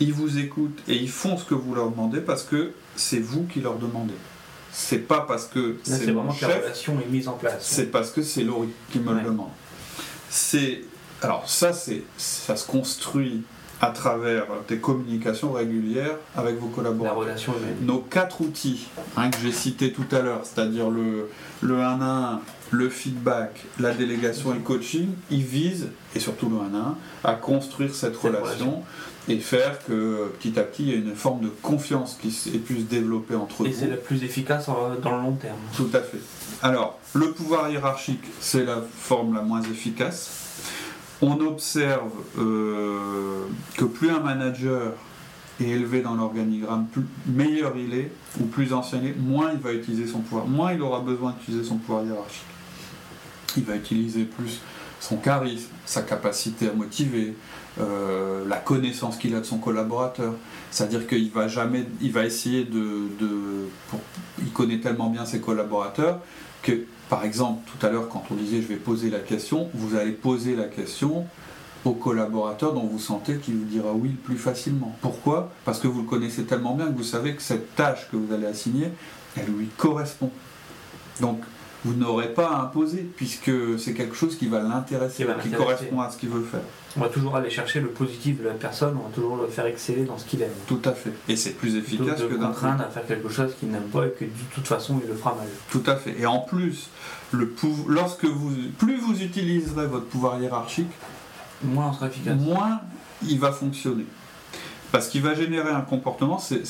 Ils 0.00 0.12
vous 0.12 0.38
écoutent 0.38 0.78
et 0.86 0.94
ils 0.94 1.10
font 1.10 1.36
ce 1.36 1.44
que 1.44 1.54
vous 1.54 1.74
leur 1.74 1.90
demandez 1.90 2.20
parce 2.20 2.44
que 2.44 2.72
c'est 2.94 3.18
vous 3.18 3.44
qui 3.44 3.60
leur 3.60 3.76
demandez. 3.76 4.14
C'est 4.70 4.98
pas 4.98 5.20
parce 5.20 5.46
que 5.46 5.78
c'est 5.82 6.12
vraiment 6.12 6.32
que 6.32 6.46
la 6.46 6.56
relation 6.56 7.00
est 7.00 7.10
mise 7.10 7.26
en 7.26 7.32
place. 7.32 7.66
C'est 7.66 7.90
parce 7.90 8.10
que 8.10 8.22
c'est 8.22 8.44
Laurie 8.44 8.68
qui 8.92 9.00
me 9.00 9.12
le 9.14 9.22
demande. 9.22 9.50
C'est 10.30 10.82
alors 11.22 11.48
ça 11.48 11.72
c'est 11.72 12.04
ça 12.16 12.54
se 12.54 12.66
construit 12.66 13.42
à 13.80 13.90
travers 13.90 14.44
des 14.68 14.78
communications 14.78 15.52
régulières 15.52 16.16
avec 16.36 16.58
vos 16.58 16.68
collaborateurs. 16.68 17.18
La 17.18 17.26
relation 17.26 17.52
Nos 17.82 17.98
quatre 17.98 18.40
outils 18.40 18.88
hein, 19.16 19.30
que 19.30 19.38
j'ai 19.42 19.52
cités 19.52 19.92
tout 19.92 20.06
à 20.10 20.20
l'heure, 20.20 20.40
c'est-à-dire 20.44 20.90
le, 20.90 21.30
le 21.62 21.80
1 21.80 22.00
à 22.00 22.32
1, 22.34 22.40
le 22.70 22.88
feedback, 22.88 23.64
la 23.78 23.94
délégation 23.94 24.52
et 24.52 24.56
le 24.56 24.60
coaching, 24.60 25.08
ils 25.30 25.44
visent, 25.44 25.88
et 26.14 26.20
surtout 26.20 26.48
le 26.48 26.56
1 26.56 26.60
à 26.74 27.28
1, 27.28 27.32
à 27.32 27.34
construire 27.34 27.94
cette, 27.94 28.16
relation, 28.16 28.82
et 29.28 29.38
faire 29.38 29.84
que 29.84 30.32
petit 30.38 30.58
à 30.58 30.62
petit 30.62 30.84
il 30.84 30.88
y 30.88 30.92
ait 30.92 30.96
une 30.96 31.14
forme 31.14 31.42
de 31.42 31.48
confiance 31.62 32.18
qui 32.20 32.28
puisse 32.58 32.78
se 32.78 32.82
développer 32.84 33.34
entre 33.34 33.66
et 33.66 33.70
Et 33.70 33.72
c'est 33.72 33.86
la 33.86 33.96
plus 33.96 34.24
efficace 34.24 34.66
dans 34.66 35.16
le 35.16 35.22
long 35.22 35.32
terme. 35.32 35.56
Tout 35.76 35.90
à 35.92 36.00
fait. 36.00 36.18
Alors, 36.62 36.98
le 37.14 37.32
pouvoir 37.32 37.70
hiérarchique, 37.70 38.24
c'est 38.40 38.64
la 38.64 38.82
forme 38.98 39.34
la 39.34 39.42
moins 39.42 39.62
efficace. 39.62 40.47
On 41.20 41.40
observe 41.40 42.12
euh, 42.38 43.46
que 43.76 43.84
plus 43.84 44.10
un 44.10 44.20
manager 44.20 44.92
est 45.60 45.68
élevé 45.68 46.00
dans 46.00 46.14
l'organigramme, 46.14 46.86
meilleur 47.26 47.74
il 47.76 47.94
est, 47.94 48.12
ou 48.40 48.44
plus 48.44 48.72
ancien 48.72 49.00
moins 49.18 49.50
il 49.52 49.58
va 49.58 49.72
utiliser 49.72 50.06
son 50.06 50.20
pouvoir, 50.20 50.46
moins 50.46 50.72
il 50.72 50.80
aura 50.80 51.00
besoin 51.00 51.32
d'utiliser 51.32 51.64
son 51.64 51.78
pouvoir 51.78 52.04
hiérarchique 52.04 52.44
il 53.58 53.64
va 53.64 53.76
utiliser 53.76 54.24
plus 54.24 54.60
son 55.00 55.16
charisme, 55.16 55.68
sa 55.84 56.02
capacité 56.02 56.68
à 56.68 56.72
motiver, 56.72 57.34
euh, 57.80 58.46
la 58.48 58.56
connaissance 58.56 59.16
qu'il 59.16 59.34
a 59.34 59.40
de 59.40 59.44
son 59.44 59.58
collaborateur. 59.58 60.34
C'est-à-dire 60.70 61.06
qu'il 61.06 61.30
va 61.30 61.46
jamais, 61.46 61.86
essayer 62.24 62.64
de, 62.64 63.08
il 64.40 64.52
connaît 64.52 64.80
tellement 64.80 65.08
bien 65.08 65.24
ses 65.24 65.40
collaborateurs 65.40 66.20
que, 66.62 66.84
par 67.08 67.24
exemple, 67.24 67.70
tout 67.70 67.86
à 67.86 67.90
l'heure 67.90 68.08
quand 68.08 68.24
on 68.30 68.34
disait 68.34 68.60
je 68.60 68.68
vais 68.68 68.76
poser 68.76 69.10
la 69.10 69.20
question, 69.20 69.68
vous 69.74 69.96
allez 69.96 70.12
poser 70.12 70.56
la 70.56 70.64
question 70.64 71.26
au 71.84 71.92
collaborateur 71.92 72.74
dont 72.74 72.86
vous 72.86 72.98
sentez 72.98 73.36
qu'il 73.36 73.54
vous 73.54 73.64
dira 73.64 73.92
oui 73.92 74.10
le 74.10 74.16
plus 74.16 74.36
facilement. 74.36 74.94
Pourquoi? 75.00 75.50
Parce 75.64 75.78
que 75.78 75.86
vous 75.86 76.02
le 76.02 76.08
connaissez 76.08 76.44
tellement 76.44 76.74
bien 76.74 76.86
que 76.86 76.96
vous 76.96 77.04
savez 77.04 77.34
que 77.34 77.42
cette 77.42 77.74
tâche 77.76 78.08
que 78.10 78.16
vous 78.16 78.32
allez 78.32 78.46
assigner, 78.46 78.88
elle 79.36 79.46
lui 79.46 79.68
correspond. 79.76 80.30
Donc, 81.20 81.40
vous 81.84 81.94
n'aurez 81.94 82.34
pas 82.34 82.48
à 82.48 82.62
imposer, 82.62 83.08
puisque 83.16 83.78
c'est 83.78 83.94
quelque 83.94 84.14
chose 84.14 84.36
qui 84.36 84.48
va 84.48 84.60
l'intéresser, 84.60 85.26
qui, 85.42 85.50
correspond 85.50 86.00
à 86.00 86.10
ce 86.10 86.18
qu'il 86.18 86.28
veut 86.28 86.42
faire. 86.42 86.60
On 86.96 87.00
va 87.00 87.08
toujours 87.08 87.36
aller 87.36 87.50
chercher 87.50 87.80
le 87.80 87.88
positif 87.88 88.40
de 88.40 88.44
la 88.44 88.54
personne, 88.54 88.96
on 88.98 89.08
va 89.08 89.14
toujours 89.14 89.36
le 89.36 89.46
faire 89.46 89.66
exceller 89.66 90.04
dans 90.04 90.18
ce 90.18 90.24
qu'il 90.24 90.42
aime. 90.42 90.50
Tout 90.66 90.80
à 90.84 90.92
fait. 90.92 91.12
Et 91.28 91.36
c'est 91.36 91.52
plus 91.52 91.76
efficace 91.76 92.20
que 92.20 92.34
d'entraîner 92.34 92.82
à 92.82 92.90
faire 92.90 93.06
quelque 93.06 93.28
chose 93.28 93.52
qu'il 93.58 93.70
n'aime 93.70 93.88
pas 93.92 94.06
et 94.06 94.10
que 94.10 94.24
de 94.24 94.30
toute 94.54 94.66
façon 94.66 95.00
il 95.02 95.08
le 95.08 95.14
fera 95.14 95.34
mal. 95.34 95.46
Tout 95.70 95.84
à 95.86 95.96
fait. 95.96 96.18
Et 96.18 96.26
en 96.26 96.40
plus, 96.40 96.88
le 97.30 97.54
lorsque 97.86 98.24
vous, 98.24 98.52
plus 98.78 98.96
vous 98.96 99.22
utiliserez 99.22 99.86
votre 99.86 100.06
pouvoir 100.06 100.40
hiérarchique, 100.40 100.90
moins 101.62 101.92
sera 101.92 102.08
efficace. 102.08 102.36
Moins 102.40 102.80
il 103.22 103.38
va 103.38 103.52
fonctionner. 103.52 104.06
Parce 104.90 105.08
qu'il 105.08 105.22
va 105.22 105.34
générer 105.34 105.70
un 105.70 105.82
comportement, 105.82 106.38
c'est 106.38 106.62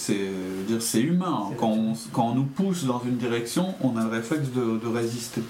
dire 0.67 0.83
c'est 0.83 1.01
humain. 1.01 1.47
Hein. 1.51 1.55
Quand 1.57 1.69
on, 1.69 1.93
quand 2.13 2.27
on, 2.31 2.35
nous 2.35 2.45
pousse 2.45 2.85
dans 2.85 3.01
une 3.05 3.17
direction, 3.17 3.75
on 3.81 3.97
a 3.97 4.03
le 4.03 4.11
réflexe 4.11 4.49
de, 4.51 4.89
résister. 4.89 5.43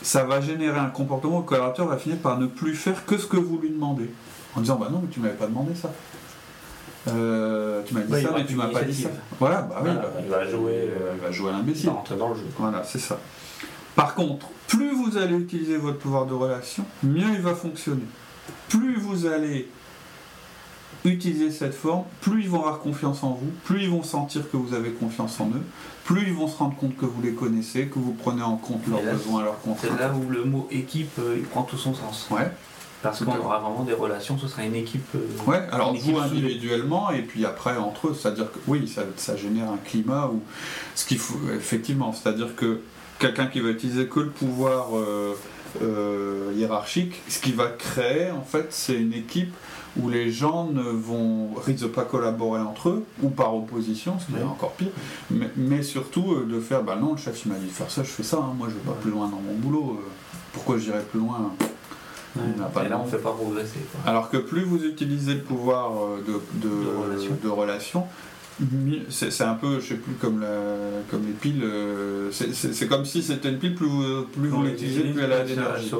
Ça 0.00 0.24
va 0.24 0.40
générer 0.40 0.78
un 0.78 0.90
comportement 0.90 1.38
où 1.38 1.40
le 1.40 1.46
collaborateur 1.46 1.86
va 1.88 1.96
finir 1.96 2.18
par 2.18 2.38
ne 2.38 2.46
plus 2.46 2.76
faire 2.76 3.04
que 3.04 3.18
ce 3.18 3.26
que 3.26 3.36
vous 3.36 3.58
lui 3.58 3.70
demandez. 3.70 4.08
En 4.54 4.60
disant 4.60 4.76
bah 4.76 4.88
non 4.90 5.00
mais 5.02 5.08
tu 5.08 5.18
m'avais 5.18 5.34
pas 5.34 5.46
demandé 5.46 5.74
ça. 5.74 5.92
Euh, 7.08 7.82
tu 7.84 7.94
m'as 7.94 8.02
dit 8.02 8.22
ça 8.22 8.30
mais 8.36 8.46
tu 8.46 8.54
m'as 8.54 8.68
pas 8.68 8.82
dit 8.82 8.94
ça. 8.94 9.08
Voilà, 9.40 9.62
bah 9.62 9.82
oui. 9.82 9.90
Bah, 9.92 10.12
il 10.22 10.28
va 10.28 10.48
jouer, 10.48 10.72
euh, 10.74 11.14
il 11.16 11.20
va 11.20 11.32
jouer 11.32 11.50
à 11.50 11.52
l'imbécile. 11.54 11.90
dans 12.16 12.28
le 12.28 12.34
jeu. 12.36 12.46
Voilà, 12.56 12.84
c'est 12.84 13.00
ça. 13.00 13.18
Par 13.96 14.14
contre, 14.14 14.46
plus 14.68 14.94
vous 14.94 15.16
allez 15.16 15.34
utiliser 15.34 15.76
votre 15.76 15.98
pouvoir 15.98 16.26
de 16.26 16.34
relation, 16.34 16.84
mieux 17.02 17.32
il 17.34 17.40
va 17.40 17.56
fonctionner. 17.56 18.04
Plus 18.68 18.96
vous 18.96 19.26
allez 19.26 19.68
utiliser 21.04 21.50
cette 21.50 21.74
forme, 21.74 22.04
plus 22.20 22.42
ils 22.42 22.48
vont 22.48 22.60
avoir 22.60 22.80
confiance 22.80 23.22
en 23.22 23.30
vous, 23.30 23.50
plus 23.64 23.82
ils 23.82 23.90
vont 23.90 24.02
sentir 24.02 24.50
que 24.50 24.56
vous 24.56 24.74
avez 24.74 24.90
confiance 24.90 25.38
en 25.40 25.48
eux, 25.48 25.62
plus 26.04 26.26
ils 26.26 26.34
vont 26.34 26.48
se 26.48 26.56
rendre 26.56 26.76
compte 26.76 26.96
que 26.96 27.06
vous 27.06 27.22
les 27.22 27.32
connaissez, 27.32 27.86
que 27.86 27.98
vous 27.98 28.12
prenez 28.12 28.42
en 28.42 28.56
compte 28.56 28.86
leurs 28.88 29.02
besoins, 29.02 29.44
leurs 29.44 29.60
contraintes. 29.60 29.90
C'est 29.96 30.00
là 30.00 30.12
où 30.12 30.30
le 30.30 30.44
mot 30.44 30.66
équipe 30.70 31.18
euh, 31.18 31.36
il 31.38 31.44
prend 31.44 31.62
tout 31.62 31.76
son 31.76 31.94
sens. 31.94 32.28
Ouais. 32.30 32.50
Parce 33.00 33.24
qu'on 33.24 33.36
aura 33.36 33.60
vraiment 33.60 33.84
des 33.84 33.92
relations, 33.92 34.36
ce 34.38 34.48
sera 34.48 34.64
une 34.64 34.74
équipe. 34.74 35.06
Euh, 35.14 35.20
ouais, 35.46 35.62
alors 35.70 35.94
vous 35.94 36.18
individuellement 36.18 37.10
et 37.12 37.22
puis 37.22 37.46
après 37.46 37.76
entre 37.76 38.08
eux, 38.08 38.16
c'est-à-dire 38.18 38.50
que 38.50 38.58
oui, 38.66 38.88
ça, 38.88 39.02
ça, 39.16 39.36
génère 39.36 39.70
un 39.70 39.78
climat 39.84 40.26
où 40.26 40.42
ce 40.96 41.06
qu'il 41.06 41.18
faut 41.18 41.38
effectivement, 41.54 42.12
c'est-à-dire 42.12 42.56
que 42.56 42.80
quelqu'un 43.20 43.46
qui 43.46 43.60
va 43.60 43.68
utiliser 43.68 44.08
que 44.08 44.18
le 44.18 44.30
pouvoir 44.30 44.88
euh, 44.96 46.52
hiérarchique, 46.56 47.22
ce 47.28 47.38
qui 47.38 47.52
va 47.52 47.68
créer 47.68 48.32
en 48.32 48.42
fait, 48.42 48.66
c'est 48.70 48.96
une 48.96 49.12
équipe 49.12 49.54
où 49.98 50.08
les 50.08 50.30
gens 50.30 50.66
ne 50.66 50.82
vont 50.82 51.54
risquent 51.54 51.82
de 51.82 51.88
pas 51.88 52.04
collaborer 52.04 52.60
entre 52.60 52.90
eux 52.90 53.04
ou 53.22 53.30
par 53.30 53.54
opposition, 53.54 54.18
ce 54.18 54.26
qui 54.26 54.38
est 54.38 54.44
encore 54.44 54.72
pire, 54.72 54.92
mais, 55.30 55.82
surtout 55.82 56.32
euh, 56.32 56.46
de 56.50 56.60
faire 56.60 56.82
bah 56.82 56.96
non, 57.00 57.12
le 57.12 57.18
chef 57.18 57.44
il 57.44 57.52
m'a 57.52 57.58
dit 57.58 57.66
de 57.66 57.70
faire 57.70 57.90
ça, 57.90 58.02
je 58.02 58.08
fais 58.08 58.22
ça, 58.22 58.38
hein. 58.38 58.54
moi 58.56 58.68
je 58.68 58.74
vais 58.74 58.80
pas 58.80 58.96
plus 59.00 59.10
loin 59.10 59.28
dans 59.28 59.40
mon 59.40 59.54
boulot, 59.54 59.98
euh, 59.98 60.08
pourquoi 60.52 60.78
j'irai 60.78 61.00
plus 61.00 61.20
loin 61.20 61.52
pas 62.72 62.84
et 62.84 62.88
là, 62.88 62.98
on 63.00 63.04
ne 63.04 63.10
fait 63.10 63.18
pas 63.18 63.32
progresser. 63.32 63.80
Alors 64.06 64.30
que 64.30 64.36
plus 64.36 64.62
vous 64.62 64.84
utilisez 64.84 65.34
le 65.34 65.42
pouvoir 65.42 65.92
euh, 65.92 66.24
de, 66.26 66.68
de, 66.68 67.48
relation, 67.48 68.04
c'est 69.10 69.44
un 69.44 69.54
peu, 69.54 69.80
je 69.80 69.86
sais 69.86 69.94
plus, 69.94 70.14
comme, 70.14 70.40
la, 70.40 70.48
comme 71.10 71.26
les 71.26 71.32
piles. 71.32 71.64
c'est 72.30 72.88
comme 72.88 73.04
si 73.04 73.22
c'était 73.22 73.50
une 73.50 73.58
pile, 73.58 73.74
plus 73.74 73.86
vous, 73.86 74.24
plus 74.24 74.48
vous 74.48 74.62
l'utilisez, 74.62 75.02
plus 75.12 75.22
elle 75.22 75.32
a 75.32 75.44
d'énergie. 75.44 75.90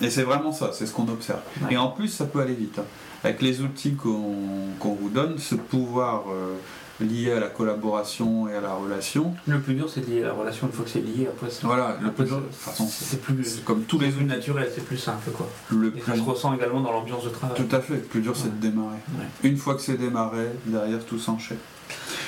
Et 0.00 0.10
c'est 0.10 0.24
vraiment 0.24 0.52
ça, 0.52 0.70
c'est 0.72 0.86
ce 0.86 0.92
qu'on 0.92 1.08
observe. 1.08 1.40
Et 1.70 1.76
en 1.76 1.88
plus, 1.88 2.08
ça 2.08 2.24
peut 2.24 2.40
aller 2.40 2.54
vite. 2.54 2.78
Hein 2.78 2.84
avec 3.24 3.42
les 3.42 3.60
outils 3.60 3.94
qu'on 3.94 4.94
vous 4.94 5.08
donne, 5.08 5.38
ce 5.38 5.54
pouvoir 5.54 6.24
euh, 6.30 6.56
lié 7.02 7.32
à 7.32 7.40
la 7.40 7.48
collaboration 7.48 8.48
et 8.48 8.54
à 8.54 8.60
la 8.60 8.74
relation. 8.74 9.34
Le 9.46 9.60
plus 9.60 9.74
dur, 9.74 9.88
c'est 9.88 10.06
lié 10.08 10.22
à 10.22 10.28
la 10.28 10.32
relation, 10.32 10.66
une 10.66 10.72
fois 10.72 10.84
que 10.84 10.90
c'est 10.90 11.00
lié, 11.00 11.28
après 11.28 11.48
Voilà, 11.62 11.98
le 12.00 12.10
plus 12.10 12.24
dur, 12.24 12.42
c'est 12.88 13.20
plus. 13.20 13.60
Comme 13.64 13.82
tous 13.82 13.98
les 13.98 14.08
outils 14.14 14.24
naturels, 14.24 14.70
c'est 14.74 14.84
plus 14.84 14.98
simple, 14.98 15.30
quoi. 15.30 15.48
Le 15.70 15.96
et 15.96 16.00
ça 16.00 16.16
se 16.16 16.22
ressent 16.22 16.54
également 16.54 16.80
dans 16.80 16.92
l'ambiance 16.92 17.24
de 17.24 17.30
travail. 17.30 17.56
Tout 17.56 17.74
à 17.74 17.80
fait, 17.80 17.94
le 17.94 18.00
plus 18.00 18.20
dur, 18.20 18.36
c'est 18.36 18.58
de 18.58 18.60
démarrer. 18.60 18.98
Une 19.42 19.56
fois 19.56 19.74
que 19.74 19.80
c'est 19.80 19.98
démarré, 19.98 20.46
derrière, 20.66 21.04
tout 21.04 21.18
s'enchaîne. 21.18 21.58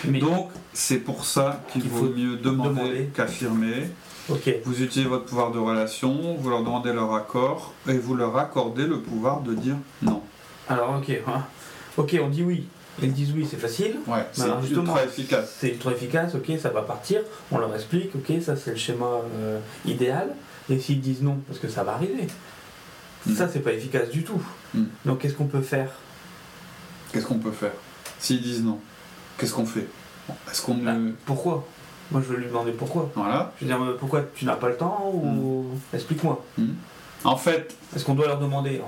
Donc, 0.04 0.50
c'est 0.72 0.98
pour 0.98 1.24
ça 1.24 1.62
qu'il 1.72 1.88
vaut 1.88 2.10
mieux 2.10 2.36
demander, 2.36 3.10
qu'affirmer. 3.14 3.90
Vous 4.28 4.82
utilisez 4.82 5.04
votre 5.08 5.26
pouvoir 5.26 5.50
de 5.50 5.58
relation, 5.58 6.36
vous 6.38 6.48
leur 6.48 6.62
demandez 6.62 6.92
leur 6.92 7.14
accord 7.14 7.74
et 7.88 7.98
vous 7.98 8.14
leur 8.14 8.36
accordez 8.38 8.86
le 8.86 9.00
pouvoir 9.00 9.42
de 9.42 9.54
dire 9.54 9.76
non. 10.02 10.22
Alors, 10.68 10.96
ok. 10.98 11.10
Hein. 11.26 11.42
Ok, 11.98 12.18
on 12.22 12.28
dit 12.28 12.42
oui. 12.42 12.66
Ils 13.02 13.12
disent 13.12 13.32
oui, 13.34 13.46
c'est 13.48 13.56
facile. 13.56 13.96
Ouais, 14.06 14.26
c'est 14.32 14.48
ultra 14.70 15.04
efficace. 15.04 15.56
C'est 15.58 15.70
ultra 15.70 15.92
efficace, 15.92 16.34
ok, 16.34 16.52
ça 16.60 16.70
va 16.70 16.82
partir. 16.82 17.20
On 17.50 17.58
leur 17.58 17.74
explique, 17.74 18.14
ok, 18.14 18.40
ça 18.42 18.56
c'est 18.56 18.70
le 18.70 18.76
schéma 18.76 19.20
euh, 19.36 19.58
idéal. 19.84 20.28
Et 20.70 20.78
s'ils 20.78 21.00
disent 21.00 21.22
non, 21.22 21.38
parce 21.46 21.58
que 21.58 21.68
ça 21.68 21.84
va 21.84 21.94
arriver, 21.94 22.26
hmm. 23.26 23.34
ça 23.34 23.48
c'est 23.48 23.60
pas 23.60 23.72
efficace 23.72 24.10
du 24.10 24.22
tout. 24.22 24.40
Hmm. 24.74 24.84
Donc 25.04 25.20
qu'est-ce 25.20 25.34
qu'on 25.34 25.46
peut 25.46 25.60
faire? 25.60 25.90
Qu'est-ce 27.12 27.26
qu'on 27.26 27.38
peut 27.38 27.52
faire? 27.52 27.72
S'ils 28.18 28.40
disent 28.40 28.62
non, 28.62 28.78
qu'est-ce 29.38 29.52
qu'on 29.52 29.66
fait? 29.66 29.86
Est-ce 30.50 30.62
qu'on 30.62 30.76
bah, 30.76 30.94
Pourquoi? 31.26 31.66
Moi 32.10 32.22
je 32.22 32.32
veux 32.32 32.38
lui 32.38 32.46
demander 32.46 32.72
pourquoi. 32.72 33.10
Voilà. 33.14 33.52
Je 33.60 33.66
veux 33.66 33.74
dire, 33.74 33.96
pourquoi 33.98 34.24
tu 34.34 34.44
n'as 34.44 34.56
pas 34.56 34.68
le 34.68 34.76
temps 34.76 35.10
ou 35.12 35.62
hmm. 35.62 35.96
explique-moi. 35.96 36.44
En 37.24 37.36
fait. 37.36 37.74
Est-ce 37.94 38.04
qu'on 38.04 38.14
doit 38.14 38.26
leur 38.26 38.38
demander 38.38 38.80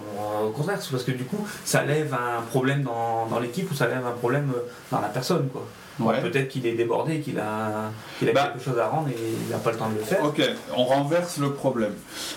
Au 0.45 0.51
contraire, 0.51 0.79
parce 0.91 1.05
que 1.05 1.13
du 1.13 1.25
coup, 1.25 1.47
ça 1.65 1.85
lève 1.85 2.15
un 2.15 2.43
problème 2.43 2.83
dans, 2.83 3.39
l'équipe 3.41 3.71
ou 3.71 3.75
ça 3.75 3.87
lève 3.87 4.05
un 4.07 4.13
problème 4.13 4.53
euh, 4.55 4.61
dans 4.91 5.01
la 5.01 5.09
personne, 5.09 5.49
quoi. 5.49 5.67
Peut-être 5.99 6.49
qu'il 6.49 6.67
est 6.67 6.75
débordé, 6.75 7.21
qu'il 7.21 7.39
a, 7.39 7.91
qu'il 8.19 8.29
a 8.29 8.33
bah. 8.33 8.51
quelque 8.53 8.63
chose 8.63 8.79
à 8.79 8.89
rendre 8.89 9.09
et 9.09 9.17
il 9.17 9.51
n'a 9.51 9.57
pas 9.57 9.73
le 9.73 9.79
temps 9.79 9.89
de 9.89 9.95
le 9.95 10.05
faire. 10.05 10.23
Ok, 10.23 10.43
on 10.77 10.85
renverse 10.85 11.39
le 11.39 11.53
problème. 11.53 11.95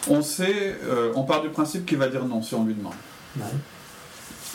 On 0.09 0.21
sait, 0.21 0.77
euh, 0.85 1.11
on 1.15 1.23
part 1.23 1.41
du 1.41 1.49
principe 1.49 1.85
qu'il 1.85 1.97
va 1.97 2.07
dire 2.07 2.23
non 2.23 2.41
si 2.41 2.55
on 2.55 2.63
lui 2.63 2.73
demande. 2.73 2.93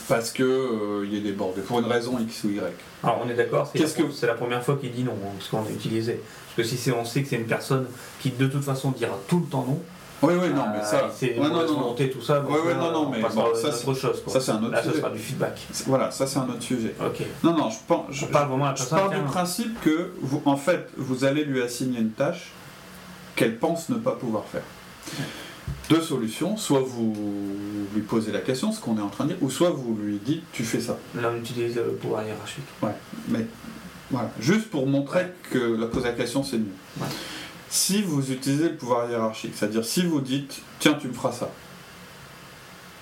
Parce 0.09 0.31
qu'il 0.31 0.45
euh, 0.45 1.07
est 1.13 1.21
débordé, 1.21 1.61
pour 1.61 1.81
une 1.81 1.87
raison 1.87 2.19
X 2.19 2.45
ou 2.45 2.51
Y. 2.51 2.61
Alors 3.03 3.21
on 3.25 3.29
est 3.29 3.35
d'accord, 3.35 3.71
c'est, 3.71 3.79
la, 3.79 3.89
que... 3.89 4.11
c'est 4.11 4.27
la 4.27 4.35
première 4.35 4.63
fois 4.63 4.77
qu'il 4.77 4.93
dit 4.93 5.03
non, 5.03 5.13
hein, 5.13 5.33
parce 5.39 5.49
qu'on 5.51 5.71
a 5.71 5.75
utilisé. 5.75 6.21
Parce 6.57 6.69
que 6.69 6.77
si 6.77 6.91
on 6.91 7.05
sait 7.05 7.23
que 7.23 7.29
c'est 7.29 7.37
une 7.37 7.47
personne 7.47 7.87
qui 8.21 8.31
de 8.31 8.47
toute 8.47 8.65
façon 8.65 8.91
dira 8.91 9.19
tout 9.29 9.41
le 9.41 9.47
temps 9.47 9.67
non, 9.69 9.81
oui, 10.27 10.35
oui, 10.43 10.49
non, 10.55 10.65
mais 10.73 10.85
ça. 10.85 11.11
C'est 11.15 11.39
ouais, 11.39 11.49
non, 11.49 11.67
non. 11.67 11.95
tout 11.95 12.23
ça. 12.23 12.45
Oui, 12.47 12.59
oui, 12.67 12.73
non, 12.75 12.93
non, 12.93 13.11
mais 13.11 13.21
ça, 13.23 13.73
c'est 13.73 13.89
autre 13.89 13.99
chose. 13.99 14.23
Ça, 14.27 14.41
c'est 14.41 14.53
un 14.53 14.63
autre 14.63 14.73
Là, 14.73 14.83
sujet. 14.83 14.95
ça 14.95 15.01
sera 15.01 15.11
du 15.11 15.19
feedback. 15.19 15.61
Voilà, 15.87 16.11
ça, 16.11 16.27
c'est 16.27 16.39
un 16.39 16.49
autre 16.49 16.63
sujet. 16.63 16.95
Ok. 17.01 17.23
Non, 17.43 17.57
non, 17.57 17.71
je, 17.71 17.77
pense, 17.87 18.07
je, 18.11 18.27
parle 18.27 18.49
vraiment 18.49 18.75
je 18.75 18.85
pars 18.85 19.11
du 19.11 19.21
principe 19.21 19.81
que, 19.81 20.13
vous, 20.21 20.43
en 20.45 20.57
fait, 20.57 20.89
vous 20.97 21.25
allez 21.25 21.45
lui 21.45 21.63
assigner 21.63 22.01
une 22.01 22.11
tâche 22.11 22.51
qu'elle 23.37 23.59
pense 23.59 23.89
ne 23.89 23.97
pas 23.97 24.13
pouvoir 24.13 24.45
faire. 24.45 24.63
Deux 25.91 26.01
solutions, 26.01 26.57
soit 26.57 26.81
vous 26.81 27.15
lui 27.95 28.03
posez 28.03 28.33
la 28.33 28.41
question, 28.41 28.73
ce 28.73 28.81
qu'on 28.81 28.97
est 28.97 29.03
en 29.03 29.09
train 29.09 29.25
de 29.25 29.31
dire, 29.31 29.43
ou 29.43 29.51
soit 29.51 29.71
vous 29.71 29.95
lui 29.95 30.19
dites 30.25 30.43
tu 30.53 30.65
fais 30.65 30.81
ça. 30.81 30.97
Là 31.15 31.31
on 31.35 31.39
utilise 31.39 31.77
le 31.77 31.93
pouvoir 31.93 32.25
hiérarchique. 32.25 32.65
Ouais, 32.83 32.95
mais 33.29 33.47
voilà, 34.11 34.31
juste 34.41 34.71
pour 34.71 34.87
montrer 34.87 35.27
que 35.51 35.59
la 35.59 35.87
poser 35.87 36.07
la 36.07 36.15
question 36.15 36.43
c'est 36.43 36.57
mieux. 36.57 36.73
Ouais 36.99 37.07
si 37.75 38.03
vous 38.03 38.31
utilisez 38.31 38.69
le 38.69 38.77
pouvoir 38.77 39.11
hiérarchique, 39.11 39.53
c'est-à-dire 39.57 39.85
si 39.85 40.07
vous 40.07 40.21
dites 40.21 40.63
tiens 40.79 40.95
tu 40.95 41.09
me 41.09 41.13
feras 41.13 41.33
ça, 41.33 41.51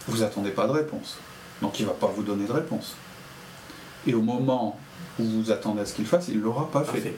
vous 0.08 0.22
attendez 0.22 0.50
pas 0.50 0.66
de 0.66 0.72
réponse. 0.72 1.18
Donc 1.61 1.78
il 1.78 1.85
va 1.85 1.92
pas 1.92 2.06
vous 2.06 2.22
donner 2.22 2.46
de 2.46 2.52
réponse. 2.52 2.96
Et 4.06 4.14
au 4.14 4.22
moment 4.22 4.78
où 5.18 5.24
vous 5.24 5.50
attendez 5.50 5.82
à 5.82 5.87
ce 5.87 5.92
qu'il 5.92 6.06
fasse, 6.06 6.28
il 6.28 6.40
l'aura 6.40 6.70
pas 6.70 6.85
fait. 6.85 7.06
Et 7.06 7.14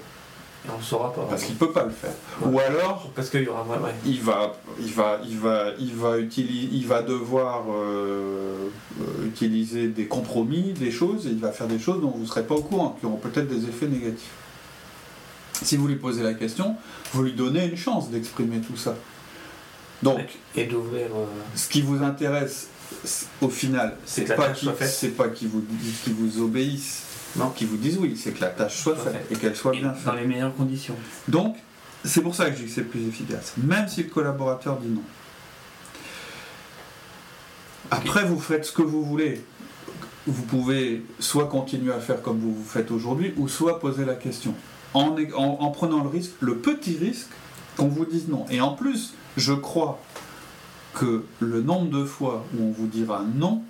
on 0.74 0.78
ne 0.78 0.82
saura 0.82 1.12
pas. 1.12 1.26
Parce 1.30 1.44
qu'il 1.44 1.54
peut 1.54 1.70
pas 1.70 1.84
le 1.84 1.90
faire. 1.90 2.10
Ou 2.44 2.58
alors, 2.58 3.10
parce 3.14 3.30
qu'il 3.30 3.44
y 3.44 3.48
aura 3.48 3.64
il 4.04 4.20
va, 4.20 4.52
il 4.80 4.92
va, 4.92 5.20
il 5.24 5.38
va, 5.38 5.66
il 5.78 5.94
va 5.94 6.18
utiliser, 6.18 6.68
il 6.72 6.86
va 6.88 7.02
devoir 7.02 7.66
euh, 7.70 8.68
euh, 9.00 9.26
utiliser 9.26 9.88
des 9.88 10.06
compromis, 10.06 10.72
des 10.72 10.90
choses, 10.90 11.28
et 11.28 11.30
il 11.30 11.38
va 11.38 11.52
faire 11.52 11.68
des 11.68 11.78
choses 11.78 12.00
dont 12.00 12.10
vous 12.10 12.22
ne 12.22 12.26
serez 12.26 12.42
pas 12.42 12.56
au 12.56 12.62
courant, 12.62 12.96
qui 12.98 13.06
auront 13.06 13.16
peut-être 13.16 13.46
des 13.46 13.68
effets 13.68 13.86
négatifs. 13.86 14.32
Si 15.62 15.76
vous 15.76 15.86
lui 15.86 15.96
posez 15.96 16.22
la 16.22 16.34
question, 16.34 16.76
vous 17.12 17.22
lui 17.22 17.32
donnez 17.32 17.66
une 17.66 17.76
chance 17.76 18.10
d'exprimer 18.10 18.60
tout 18.60 18.76
ça. 18.76 18.96
Donc, 20.02 20.20
et 20.54 20.64
d'ouvrir. 20.64 21.06
Euh, 21.14 21.26
Ce 21.54 21.68
qui 21.68 21.82
vous 21.82 22.02
intéresse, 22.02 22.68
au 23.40 23.48
final, 23.48 23.96
c'est 24.04 24.24
pas 24.34 24.48
pas 24.48 25.28
qu'ils 25.28 25.48
vous 25.48 25.64
vous 26.08 26.42
obéissent, 26.42 27.02
non, 27.36 27.50
qu'ils 27.50 27.68
vous 27.68 27.76
disent 27.76 27.98
oui, 27.98 28.18
c'est 28.20 28.32
que 28.32 28.40
la 28.40 28.48
tâche 28.48 28.76
soit, 28.76 28.96
faite, 28.96 29.26
et 29.30 29.36
qu'elle 29.36 29.56
soit 29.56 29.72
bien 29.72 29.92
faite 29.92 30.04
dans 30.04 30.14
les 30.14 30.26
meilleures 30.26 30.54
conditions. 30.54 30.96
Donc, 31.28 31.56
c'est 32.04 32.20
pour 32.20 32.34
ça 32.34 32.50
que 32.50 32.56
je 32.56 32.62
dis 32.62 32.66
que 32.66 32.74
c'est 32.74 32.82
plus 32.82 33.06
efficace, 33.08 33.54
même 33.56 33.88
si 33.88 34.02
le 34.02 34.10
collaborateur 34.10 34.78
dit 34.78 34.88
non. 34.88 35.02
Après, 37.90 38.24
vous 38.24 38.40
faites 38.40 38.64
ce 38.64 38.72
que 38.72 38.82
vous 38.82 39.04
voulez. 39.04 39.42
Vous 40.26 40.42
pouvez 40.42 41.04
soit 41.18 41.48
continuer 41.48 41.92
à 41.92 42.00
faire 42.00 42.22
comme 42.22 42.38
vous, 42.38 42.54
vous 42.54 42.64
faites 42.64 42.90
aujourd'hui, 42.90 43.34
ou 43.36 43.46
soit 43.46 43.78
poser 43.78 44.04
la 44.04 44.14
question 44.14 44.54
en, 44.94 45.70
prenant 45.70 46.02
le 46.02 46.08
risque, 46.08 46.32
le 46.40 46.56
petit 46.56 46.96
risque, 46.96 47.30
qu'on 47.76 47.88
vous 47.88 48.04
dise 48.04 48.28
non. 48.28 48.46
Et 48.50 48.60
en 48.60 48.72
plus, 48.72 49.14
je 49.36 49.52
crois 49.52 50.00
que 50.94 51.24
le 51.40 51.60
nombre 51.60 51.90
de 51.90 52.04
fois 52.04 52.44
où 52.56 52.62
on 52.62 52.70
vous 52.70 52.86
dira 52.86 53.22
non, 53.34 53.62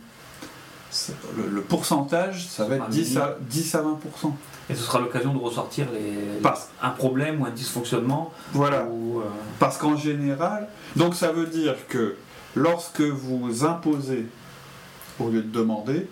le, 1.36 1.60
pourcentage, 1.62 2.46
ça 2.46 2.66
va 2.66 2.76
être 2.76 2.88
10 2.88 3.16
à, 3.16 3.36
10 3.40 3.74
à 3.74 3.82
20%. 3.82 4.32
Et 4.70 4.74
ce 4.74 4.82
sera 4.82 5.00
l'occasion 5.00 5.34
de 5.34 5.38
ressortir 5.38 5.86
les, 5.92 6.40
un 6.82 6.90
problème 6.90 7.42
ou 7.42 7.46
un 7.46 7.50
dysfonctionnement. 7.50 8.32
Voilà. 8.52 8.82
Euh, 8.82 9.20
Parce 9.58 9.76
qu'en 9.76 9.96
général, 9.96 10.68
donc 10.96 11.14
ça 11.14 11.32
veut 11.32 11.46
dire 11.46 11.74
que 11.88 12.16
lorsque 12.54 13.00
vous 13.00 13.64
imposez 13.64 14.26
au 15.18 15.28
lieu 15.28 15.42
de 15.42 15.50
demander, 15.50 16.08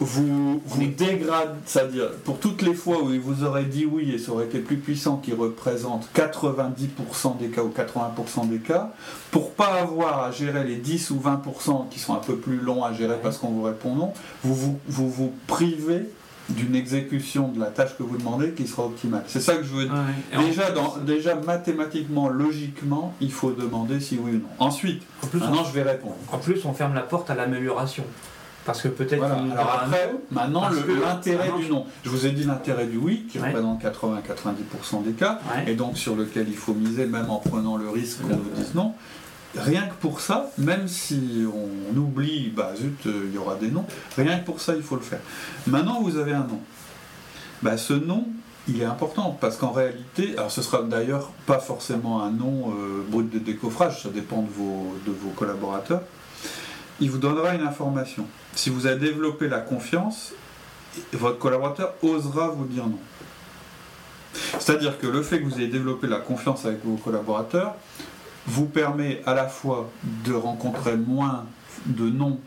vous, 0.00 0.62
vous 0.64 0.86
dégradez, 0.86 1.50
c'est-à-dire 1.66 2.10
pour 2.24 2.38
toutes 2.38 2.62
les 2.62 2.74
fois 2.74 3.02
où 3.02 3.12
il 3.12 3.20
vous 3.20 3.44
aurait 3.44 3.64
dit 3.64 3.84
oui 3.84 4.12
et 4.12 4.18
ça 4.18 4.32
aurait 4.32 4.44
été 4.44 4.60
plus 4.60 4.76
puissant 4.76 5.16
qui 5.16 5.32
représente 5.32 6.08
90% 6.14 7.38
des 7.38 7.48
cas 7.48 7.62
ou 7.62 7.72
80% 7.76 8.48
des 8.48 8.58
cas, 8.58 8.92
pour 9.30 9.52
pas 9.52 9.80
avoir 9.80 10.22
à 10.22 10.30
gérer 10.30 10.64
les 10.64 10.76
10 10.76 11.10
ou 11.10 11.16
20% 11.16 11.88
qui 11.88 11.98
sont 11.98 12.14
un 12.14 12.20
peu 12.20 12.36
plus 12.36 12.58
longs 12.58 12.84
à 12.84 12.92
gérer 12.92 13.16
parce 13.22 13.38
qu'on 13.38 13.48
vous 13.48 13.62
répond 13.62 13.94
non, 13.94 14.12
vous 14.44 14.54
vous, 14.54 14.78
vous, 14.86 15.10
vous 15.10 15.32
privez 15.46 16.06
d'une 16.48 16.74
exécution 16.74 17.48
de 17.48 17.60
la 17.60 17.66
tâche 17.66 17.96
que 17.96 18.02
vous 18.02 18.16
demandez 18.16 18.52
qui 18.52 18.66
sera 18.66 18.86
optimale. 18.86 19.24
C'est 19.26 19.40
ça 19.40 19.56
que 19.56 19.64
je 19.64 19.68
veux 19.68 19.84
dire. 19.84 19.94
Déjà, 20.46 20.70
dans, 20.70 20.96
déjà, 20.96 21.34
mathématiquement, 21.34 22.28
logiquement, 22.28 23.14
il 23.20 23.32
faut 23.32 23.52
demander 23.52 24.00
si 24.00 24.18
oui 24.18 24.32
ou 24.32 24.34
non. 24.34 24.48
Ensuite, 24.58 25.02
maintenant, 25.34 25.64
je 25.64 25.72
vais 25.72 25.82
répondre. 25.82 26.16
En 26.32 26.38
plus, 26.38 26.64
on 26.64 26.72
ferme 26.72 26.94
la 26.94 27.02
porte 27.02 27.28
à 27.30 27.34
l'amélioration. 27.34 28.04
Parce 28.64 28.82
que 28.82 28.88
peut-être. 28.88 29.24
Alors 29.24 29.80
après, 29.82 30.10
maintenant, 30.30 30.68
l'intérêt 30.68 31.50
du 31.58 31.68
non. 31.70 31.86
Je 32.04 32.10
vous 32.10 32.26
ai 32.26 32.32
dit 32.32 32.44
l'intérêt 32.44 32.86
du 32.86 32.98
oui, 32.98 33.26
qui 33.30 33.38
représente 33.38 33.82
80-90% 33.82 35.04
des 35.04 35.12
cas, 35.12 35.40
et 35.66 35.74
donc 35.74 35.96
sur 35.96 36.16
lequel 36.16 36.48
il 36.48 36.56
faut 36.56 36.74
miser, 36.74 37.06
même 37.06 37.30
en 37.30 37.38
prenant 37.38 37.76
le 37.76 37.88
risque 37.88 38.20
qu'on 38.22 38.36
vous 38.36 38.50
dise 38.54 38.74
non. 38.74 38.94
Rien 39.56 39.86
que 39.86 39.94
pour 39.94 40.20
ça, 40.20 40.50
même 40.58 40.88
si 40.88 41.46
on 41.46 41.96
oublie, 41.96 42.52
bah 42.54 42.72
zut, 42.76 43.06
euh, 43.06 43.24
il 43.28 43.34
y 43.34 43.38
aura 43.38 43.54
des 43.56 43.70
noms, 43.70 43.86
rien 44.16 44.38
que 44.38 44.44
pour 44.44 44.60
ça, 44.60 44.74
il 44.76 44.82
faut 44.82 44.96
le 44.96 45.00
faire. 45.00 45.20
Maintenant, 45.66 46.02
vous 46.02 46.18
avez 46.18 46.34
un 46.34 46.44
nom. 46.44 46.60
Bah, 47.62 47.78
ce 47.78 47.94
nom, 47.94 48.26
il 48.68 48.82
est 48.82 48.84
important 48.84 49.36
parce 49.40 49.56
qu'en 49.56 49.72
réalité, 49.72 50.34
alors 50.36 50.50
ce 50.50 50.62
sera 50.62 50.82
d'ailleurs 50.82 51.30
pas 51.46 51.58
forcément 51.58 52.22
un 52.22 52.30
nom 52.30 52.72
euh, 52.72 53.02
brut 53.08 53.30
de 53.30 53.38
décoffrage, 53.38 54.02
ça 54.02 54.10
dépend 54.10 54.42
de 54.42 54.50
vos, 54.50 54.94
de 55.06 55.12
vos 55.12 55.30
collaborateurs. 55.30 56.02
Il 57.00 57.10
vous 57.10 57.18
donnera 57.18 57.54
une 57.54 57.66
information 57.66 58.26
si 58.58 58.70
vous 58.70 58.86
avez 58.86 58.98
développé 58.98 59.48
la 59.48 59.60
confiance, 59.60 60.32
votre 61.12 61.38
collaborateur 61.38 61.94
osera 62.02 62.48
vous 62.48 62.64
dire 62.64 62.86
non. 62.86 62.98
C'est-à-dire 64.58 64.98
que 64.98 65.06
le 65.06 65.22
fait 65.22 65.38
que 65.38 65.44
vous 65.44 65.58
ayez 65.58 65.68
développé 65.68 66.08
la 66.08 66.18
confiance 66.18 66.64
avec 66.64 66.84
vos 66.84 66.96
collaborateurs 66.96 67.76
vous 68.46 68.66
permet 68.66 69.22
à 69.26 69.34
la 69.34 69.46
fois 69.46 69.88
de 70.24 70.32
rencontrer 70.32 70.96
moins 70.96 71.46
de 71.86 72.08
non 72.10 72.40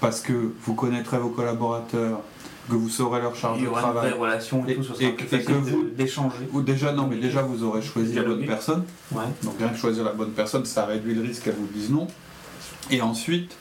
parce 0.00 0.20
que 0.20 0.52
vous 0.62 0.74
connaîtrez 0.74 1.18
vos 1.18 1.28
collaborateurs, 1.28 2.20
que 2.68 2.74
vous 2.74 2.88
saurez 2.88 3.20
leur 3.20 3.36
charge 3.36 3.62
de 3.62 3.66
travail, 3.66 4.12
relation 4.12 4.66
et, 4.66 4.74
tout, 4.74 4.82
et, 5.00 5.14
que 5.14 5.52
vous 5.52 5.84
d'échanger. 5.84 6.48
Ou 6.52 6.62
déjà 6.62 6.92
non, 6.92 7.06
mais 7.06 7.16
déjà 7.16 7.42
vous 7.42 7.62
aurez 7.62 7.80
choisi 7.80 8.14
la 8.14 8.24
bonne 8.24 8.44
personne. 8.44 8.84
Donc 9.12 9.54
rien 9.58 9.68
que 9.68 9.78
choisir 9.78 10.02
la 10.02 10.12
bonne 10.12 10.32
personne, 10.32 10.64
ça 10.64 10.84
réduit 10.84 11.14
le 11.14 11.22
risque 11.22 11.44
qu'elle 11.44 11.54
vous 11.54 11.68
dise 11.72 11.90
non. 11.90 12.08
Et 12.90 13.00
ensuite, 13.00 13.56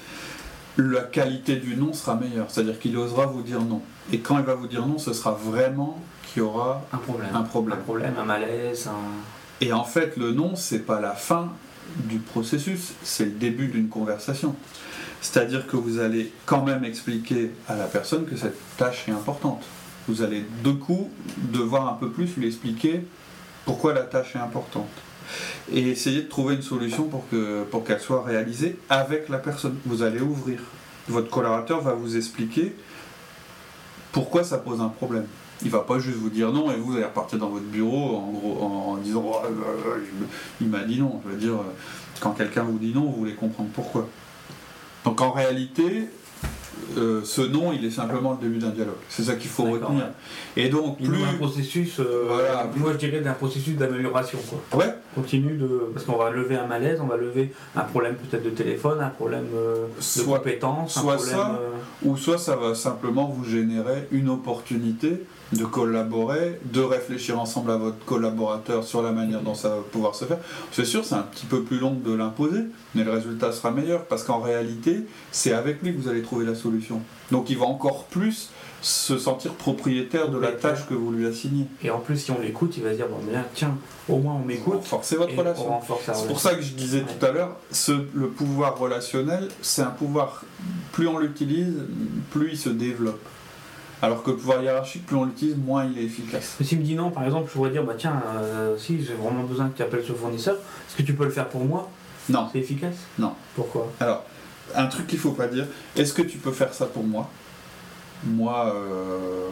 la 0.77 1.01
qualité 1.01 1.55
du 1.55 1.75
non 1.75 1.93
sera 1.93 2.15
meilleure. 2.15 2.49
C'est-à-dire 2.49 2.79
qu'il 2.79 2.97
osera 2.97 3.25
vous 3.25 3.41
dire 3.41 3.61
non. 3.61 3.81
Et 4.11 4.19
quand 4.19 4.37
il 4.37 4.45
va 4.45 4.55
vous 4.55 4.67
dire 4.67 4.85
non, 4.85 4.97
ce 4.97 5.13
sera 5.13 5.31
vraiment 5.31 6.01
qu'il 6.25 6.41
y 6.41 6.45
aura 6.45 6.81
un 6.91 6.97
problème. 6.97 7.29
Un 7.33 7.43
problème, 7.43 7.79
un, 7.79 7.81
problème, 7.81 8.13
un 8.17 8.25
malaise. 8.25 8.89
Et 9.61 9.71
en 9.71 9.83
fait, 9.83 10.17
le 10.17 10.31
non, 10.31 10.55
c'est 10.55 10.79
pas 10.79 10.99
la 10.99 11.13
fin 11.13 11.51
du 11.95 12.19
processus, 12.19 12.93
c'est 13.03 13.25
le 13.25 13.31
début 13.31 13.67
d'une 13.67 13.89
conversation. 13.89 14.55
C'est-à-dire 15.21 15.67
que 15.67 15.77
vous 15.77 15.99
allez 15.99 16.33
quand 16.45 16.63
même 16.63 16.83
expliquer 16.83 17.51
à 17.67 17.75
la 17.75 17.85
personne 17.85 18.25
que 18.25 18.35
cette 18.35 18.57
tâche 18.77 19.07
est 19.07 19.11
importante. 19.11 19.63
Vous 20.07 20.21
allez 20.21 20.45
de 20.63 20.71
coup 20.71 21.09
devoir 21.37 21.87
un 21.87 21.93
peu 21.93 22.09
plus 22.09 22.35
lui 22.35 22.47
expliquer 22.47 23.05
pourquoi 23.65 23.93
la 23.93 24.01
tâche 24.01 24.35
est 24.35 24.39
importante 24.39 24.89
et 25.71 25.89
essayer 25.89 26.21
de 26.21 26.29
trouver 26.29 26.55
une 26.55 26.61
solution 26.61 27.03
pour 27.03 27.27
qu'elle 27.29 27.65
pour 27.71 27.83
qu'elle 27.83 27.99
soit 27.99 28.23
réalisée 28.23 28.77
avec 28.89 29.29
la 29.29 29.37
personne. 29.37 29.77
Vous 29.85 30.03
allez 30.03 30.21
ouvrir. 30.21 30.59
Votre 31.07 31.29
collaborateur 31.29 31.81
va 31.81 31.93
vous 31.93 32.15
expliquer 32.15 32.73
pourquoi 34.11 34.43
ça 34.43 34.57
pose 34.57 34.79
un 34.79 34.89
problème. 34.89 35.25
Il 35.63 35.69
va 35.69 35.79
pas 35.79 35.99
juste 35.99 36.17
vous 36.17 36.29
dire 36.29 36.51
non 36.51 36.71
et 36.71 36.75
vous 36.75 36.93
allez 36.93 37.05
repartir 37.05 37.39
dans 37.39 37.49
votre 37.49 37.65
bureau 37.65 38.17
en, 38.17 38.97
disant 38.97 39.23
oh, 39.25 39.41
il 40.61 40.67
m'a 40.67 40.83
dit 40.83 40.99
non. 40.99 41.21
Dire, 41.37 41.55
quand 42.19 42.31
quelqu'un 42.31 42.63
vous 42.63 42.77
dit 42.77 42.93
non, 42.93 43.05
vous 43.05 43.17
voulez 43.17 43.33
comprendre 43.33 43.69
pourquoi. 43.73 44.07
Donc 45.03 45.19
en 45.21 45.31
réalité, 45.31 46.09
euh, 46.97 47.21
ce 47.23 47.41
nom, 47.41 47.73
il 47.73 47.85
est 47.85 47.91
simplement 47.91 48.37
le 48.39 48.47
début 48.47 48.59
d'un 48.59 48.69
dialogue. 48.69 48.95
C'est 49.09 49.23
ça 49.23 49.35
qu'il 49.35 49.49
faut 49.49 49.63
retenir. 49.63 50.05
Et 50.55 50.69
donc, 50.69 50.97
plus. 50.97 51.23
un 51.23 51.33
processus, 51.37 51.99
euh, 51.99 52.25
moi 52.77 52.93
je 52.93 52.97
dirais 52.97 53.21
d'un 53.21 53.33
processus 53.33 53.75
d'amélioration. 53.75 54.39
Ouais. 54.73 54.93
Continue 55.15 55.57
de. 55.57 55.89
Parce 55.93 56.05
qu'on 56.05 56.17
va 56.17 56.29
lever 56.29 56.55
un 56.55 56.67
malaise, 56.67 56.99
on 57.01 57.07
va 57.07 57.17
lever 57.17 57.53
un 57.75 57.81
problème 57.81 58.15
peut-être 58.15 58.43
de 58.43 58.49
téléphone, 58.49 58.99
un 59.01 59.09
problème 59.09 59.47
euh, 59.55 59.85
de 60.17 60.21
compétence, 60.23 60.99
soit 60.99 61.17
ça, 61.17 61.59
ou 62.03 62.17
soit 62.17 62.37
ça 62.37 62.55
va 62.55 62.75
simplement 62.75 63.27
vous 63.27 63.45
générer 63.45 64.07
une 64.11 64.29
opportunité 64.29 65.23
de 65.53 65.65
collaborer, 65.65 66.59
de 66.65 66.81
réfléchir 66.81 67.39
ensemble 67.39 67.71
à 67.71 67.77
votre 67.77 68.03
collaborateur 68.05 68.83
sur 68.83 69.01
la 69.01 69.11
manière 69.11 69.41
dont 69.41 69.55
ça 69.55 69.69
va 69.69 69.81
pouvoir 69.91 70.15
se 70.15 70.25
faire. 70.25 70.39
C'est 70.71 70.85
sûr, 70.85 71.05
c'est 71.05 71.15
un 71.15 71.23
petit 71.23 71.45
peu 71.45 71.63
plus 71.63 71.79
long 71.79 71.93
de 71.93 72.13
l'imposer, 72.13 72.61
mais 72.95 73.03
le 73.03 73.11
résultat 73.11 73.51
sera 73.51 73.71
meilleur 73.71 74.05
parce 74.05 74.23
qu'en 74.23 74.39
réalité, 74.39 75.05
c'est 75.31 75.53
avec 75.53 75.81
lui 75.81 75.93
que 75.93 75.99
vous 75.99 76.09
allez 76.09 76.21
trouver 76.21 76.45
la 76.45 76.55
solution. 76.55 77.01
Donc 77.31 77.49
il 77.49 77.57
va 77.57 77.65
encore 77.65 78.05
plus 78.05 78.49
se 78.81 79.17
sentir 79.17 79.53
propriétaire 79.53 80.29
de 80.29 80.37
la 80.37 80.51
tâche 80.51 80.85
que 80.89 80.93
vous 80.93 81.11
lui 81.11 81.25
assignez. 81.25 81.67
Et 81.83 81.89
en 81.89 81.99
plus, 81.99 82.17
si 82.17 82.31
on 82.31 82.39
l'écoute, 82.39 82.75
il 82.75 82.83
va 82.83 82.93
dire 82.93 83.07
bon, 83.07 83.17
tiens, 83.53 83.77
au 84.09 84.17
moins 84.17 84.33
on 84.33 84.45
m'écoute. 84.45 84.73
Renforcer 84.73 85.15
votre 85.15 85.35
relation. 85.35 85.79
C'est 86.13 86.27
pour 86.27 86.39
ça 86.39 86.53
que 86.53 86.61
je 86.61 86.73
disais 86.73 87.01
tout 87.01 87.25
à 87.25 87.31
l'heure, 87.31 87.55
le 88.13 88.27
pouvoir 88.27 88.77
relationnel, 88.77 89.47
c'est 89.61 89.83
un 89.83 89.91
pouvoir, 89.91 90.43
plus 90.91 91.07
on 91.07 91.17
l'utilise, 91.17 91.75
plus 92.31 92.51
il 92.51 92.57
se 92.57 92.69
développe. 92.69 93.21
Alors 94.03 94.21
que 94.21 94.31
le 94.31 94.35
pouvoir 94.35 94.61
hiérarchique, 94.61 95.05
plus 95.05 95.15
on 95.15 95.23
l'utilise, 95.23 95.55
moins 95.55 95.85
il 95.85 95.97
est 95.97 96.03
efficace. 96.03 96.57
Mais 96.59 96.65
s'il 96.65 96.79
me 96.79 96.83
dit 96.83 96.93
non, 96.93 97.09
par 97.09 97.23
exemple, 97.23 97.47
je 97.47 97.53
pourrais 97.53 97.69
dire 97.69 97.85
bah 97.85 97.93
tiens, 97.97 98.21
euh, 98.35 98.77
si 98.77 99.01
j'ai 99.01 99.13
vraiment 99.13 99.43
besoin 99.43 99.69
que 99.69 99.77
tu 99.77 99.81
appelles 99.81 100.03
ce 100.05 100.11
fournisseur, 100.11 100.55
est-ce 100.55 100.97
que 100.97 101.03
tu 101.03 101.13
peux 101.13 101.23
le 101.23 101.31
faire 101.31 101.47
pour 101.47 101.63
moi? 101.63 101.89
Non. 102.27 102.49
C'est 102.51 102.59
efficace? 102.59 102.97
Non. 103.17 103.33
Pourquoi? 103.55 103.89
Alors, 104.01 104.25
un 104.75 104.87
truc 104.87 105.07
qu'il 105.07 105.19
faut 105.19 105.31
pas 105.31 105.47
dire, 105.47 105.67
est-ce 105.95 106.11
que 106.11 106.21
tu 106.21 106.37
peux 106.37 106.51
faire 106.51 106.73
ça 106.73 106.85
pour 106.85 107.05
moi? 107.05 107.29
Moi, 108.25 108.73
euh, 108.75 109.49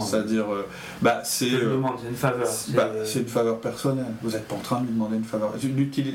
c'est-à-dire, 0.00 0.52
euh, 0.52 0.66
bah, 1.00 1.20
c'est 1.24 1.52
euh, 1.52 1.80
une 2.08 2.16
faveur. 2.16 2.48
Bah, 2.74 2.90
c'est 3.04 3.20
une 3.20 3.26
faveur 3.26 3.60
personnelle. 3.60 4.12
Vous 4.22 4.30
n'êtes 4.30 4.46
pas 4.46 4.56
en 4.56 4.60
train 4.60 4.80
de 4.80 4.86
lui 4.86 4.92
demander 4.92 5.16
une 5.16 5.24
faveur. 5.24 5.52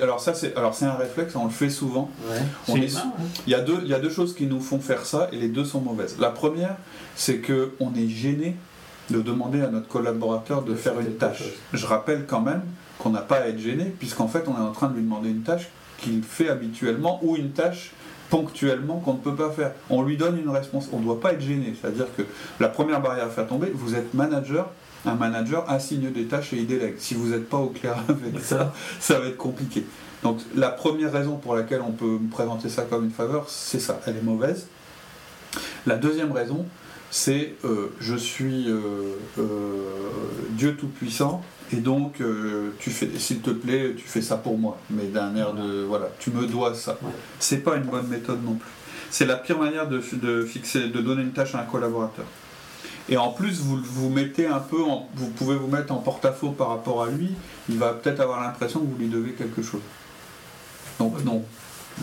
Alors 0.02 0.20
ça, 0.20 0.34
c'est 0.34 0.56
alors 0.56 0.76
c'est 0.76 0.86
un 0.86 0.96
réflexe, 0.96 1.36
on 1.36 1.46
le 1.46 1.52
fait 1.52 1.70
souvent. 1.70 2.10
Hein. 2.30 2.74
Il 3.46 3.52
y 3.52 3.56
a 3.56 3.62
deux, 3.62 3.80
il 3.84 3.90
y 3.90 3.94
a 3.94 4.00
deux 4.00 4.10
choses 4.10 4.36
qui 4.36 4.46
nous 4.46 4.60
font 4.60 4.80
faire 4.80 5.06
ça 5.06 5.30
et 5.32 5.38
les 5.38 5.50
deux 5.50 5.66
sont 5.66 5.82
mauvaises. 5.82 6.18
La 6.20 6.30
première, 6.30 6.76
c'est 7.16 7.38
que 7.38 7.72
on 7.80 7.94
est 7.96 8.08
gêné 8.08 8.56
de 9.10 9.22
demander 9.22 9.62
à 9.62 9.68
notre 9.68 9.88
collaborateur 9.88 10.64
de, 10.64 10.76
faire 10.76 11.00
une 11.00 11.16
tâche. 11.16 11.44
Je 11.74 11.86
rappelle 11.86 12.26
quand 12.28 12.42
même 12.42 12.62
qu'on 13.00 13.12
n'a 13.12 13.22
pas 13.22 13.38
à 13.38 13.48
être 13.48 13.60
gêné 13.60 13.86
puisqu'en 13.86 14.28
fait, 14.28 14.44
on 14.48 14.58
est 14.58 14.68
en 14.68 14.72
train 14.72 14.90
de 14.90 14.96
lui 14.96 15.04
demander 15.04 15.30
une 15.30 15.44
tâche 15.44 15.70
qu'il 15.98 16.22
fait 16.24 16.50
habituellement 16.50 17.20
ou 17.24 17.36
une 17.36 17.52
tâche 17.52 17.94
ponctuellement 18.30 19.00
qu'on 19.00 19.14
ne 19.14 19.20
peut 19.20 19.36
pas 19.36 19.52
faire. 19.52 19.72
On 19.90 20.02
lui 20.04 20.18
donne 20.18 20.38
une 20.38 20.50
réponse. 20.50 20.90
On 20.92 21.00
ne 21.00 21.06
doit 21.06 21.20
pas 21.20 21.34
être 21.34 21.42
gêné. 21.42 21.74
C'est-à-dire 21.80 22.08
que 22.16 22.24
la 22.60 22.70
première 22.70 23.02
barrière 23.02 23.26
à 23.26 23.30
faire 23.30 23.48
tomber, 23.48 23.72
vous 23.74 23.96
êtes 23.96 24.14
manager. 24.14 24.70
Un 25.06 25.16
manager 25.16 25.70
assigne 25.70 26.12
des 26.12 26.26
tâches 26.26 26.54
et 26.54 26.58
il 26.58 26.68
délègue. 26.68 26.96
Si 26.98 27.14
vous 27.14 27.30
n'êtes 27.30 27.48
pas 27.48 27.58
au 27.58 27.70
clair 27.70 27.98
avec 28.10 28.40
ça, 28.42 28.74
ça 29.00 29.20
va 29.20 29.28
être 29.28 29.38
compliqué. 29.38 29.86
Donc 30.24 30.40
la 30.56 30.70
première 30.70 31.12
raison 31.12 31.38
pour 31.38 31.56
laquelle 31.56 31.82
on 31.82 31.92
peut 31.92 32.20
présenter 32.32 32.70
ça 32.70 32.84
comme 32.84 33.06
une 33.06 33.12
faveur, 33.12 33.50
c'est 33.50 33.80
ça. 33.80 34.00
Elle 34.06 34.18
est 34.18 34.24
mauvaise. 34.24 34.68
La 35.86 35.96
deuxième 35.96 36.32
raison, 36.32 36.66
c'est 37.10 37.56
euh, 37.64 37.94
je 38.00 38.16
suis 38.16 38.70
euh, 38.70 39.16
euh, 39.40 39.44
Dieu 40.52 40.76
Tout-Puissant 40.76 41.42
et 41.74 41.78
donc, 41.78 42.22
euh, 42.22 42.72
tu 42.80 42.90
fais, 42.92 43.10
s'il 43.18 43.40
te 43.40 43.50
plaît, 43.50 43.94
tu 43.98 44.08
fais 44.08 44.22
ça 44.22 44.38
pour 44.38 44.58
moi, 44.58 44.78
mais 44.90 45.04
d'un 45.04 45.36
air 45.36 45.54
de, 45.54 45.84
voilà, 45.84 46.10
tu 46.20 46.32
me 46.32 46.46
dois 46.48 46.74
ça. 46.74 46.98
C'est 47.40 47.58
pas 47.58 47.76
une 47.76 47.84
bonne 47.84 48.08
méthode 48.08 48.44
non 48.44 48.54
plus. 48.54 48.70
C'est 49.10 49.26
la 49.26 49.36
pire 49.36 49.58
manière 49.58 49.88
de, 49.88 50.00
fixer, 50.00 50.88
de 50.88 51.02
donner 51.02 51.24
une 51.24 51.34
tâche 51.34 51.56
à 51.56 51.62
un 51.62 51.66
collaborateur. 51.66 52.26
Et 53.10 53.18
en 53.18 53.32
plus, 53.32 53.60
vous 53.62 53.80
vous 53.82 54.10
mettez 54.10 54.48
un 54.48 54.60
peu, 54.60 54.78
vous 55.16 55.30
pouvez 55.30 55.56
vous 55.56 55.68
mettre 55.68 55.94
en 55.94 55.98
porte-à-faux 55.98 56.52
par 56.52 56.70
rapport 56.70 57.04
à 57.04 57.10
lui. 57.10 57.32
Il 57.70 57.78
va 57.78 57.94
peut-être 57.94 58.20
avoir 58.20 58.42
l'impression 58.42 58.82
que 58.82 58.86
vous 58.86 58.98
lui 58.98 59.08
devez 59.08 59.32
quelque 59.32 59.62
chose. 59.62 59.82
Donc 61.00 61.24
non, 61.24 61.44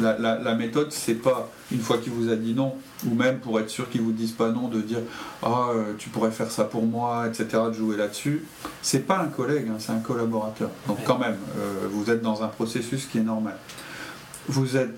la, 0.00 0.18
la, 0.18 0.54
méthode, 0.54 0.90
c'est 0.90 1.14
pas 1.14 1.48
une 1.70 1.80
fois 1.80 1.98
qu'il 1.98 2.12
vous 2.12 2.30
a 2.30 2.36
dit 2.36 2.54
non, 2.54 2.74
ou 3.06 3.14
même 3.14 3.38
pour 3.38 3.60
être 3.60 3.70
sûr 3.70 3.88
qu'il 3.88 4.02
vous 4.02 4.12
dise 4.12 4.32
pas 4.32 4.50
non, 4.50 4.68
de 4.68 4.80
dire 4.80 4.98
ah 5.42 5.70
tu 5.98 6.08
pourrais 6.08 6.30
faire 6.30 6.50
ça 6.50 6.64
pour 6.64 6.84
moi, 6.84 7.26
etc. 7.28 7.46
de 7.68 7.72
jouer 7.72 7.96
là-dessus. 7.96 8.44
C'est 8.82 9.06
pas 9.06 9.18
un 9.18 9.26
collègue, 9.26 9.68
hein, 9.70 9.76
c'est 9.78 9.92
un 9.92 10.00
collaborateur. 10.00 10.70
Donc 10.88 10.98
quand 11.04 11.18
même, 11.18 11.36
euh, 11.58 11.88
vous 11.90 12.10
êtes 12.10 12.22
dans 12.22 12.42
un 12.42 12.48
processus 12.48 13.06
qui 13.06 13.18
est 13.18 13.22
normal. 13.22 13.56
vous 14.48 14.76
êtes, 14.76 14.94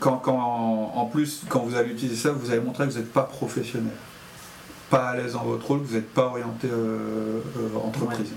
quand, 0.00 0.20
en 0.26 1.06
plus, 1.06 1.42
quand 1.48 1.60
vous 1.60 1.76
allez 1.76 1.92
utiliser 1.92 2.16
ça, 2.16 2.32
vous 2.32 2.50
allez 2.50 2.60
montrer 2.60 2.86
que 2.86 2.92
vous 2.92 2.98
n'êtes 2.98 3.12
pas 3.12 3.22
professionnel, 3.22 3.92
pas 4.90 5.10
à 5.10 5.16
l'aise 5.16 5.34
dans 5.34 5.44
votre 5.44 5.66
rôle, 5.66 5.78
vous 5.78 5.94
n'êtes 5.94 6.12
pas 6.12 6.26
orienté 6.26 6.68
euh, 6.70 7.40
euh, 7.56 7.78
entreprise. 7.86 8.32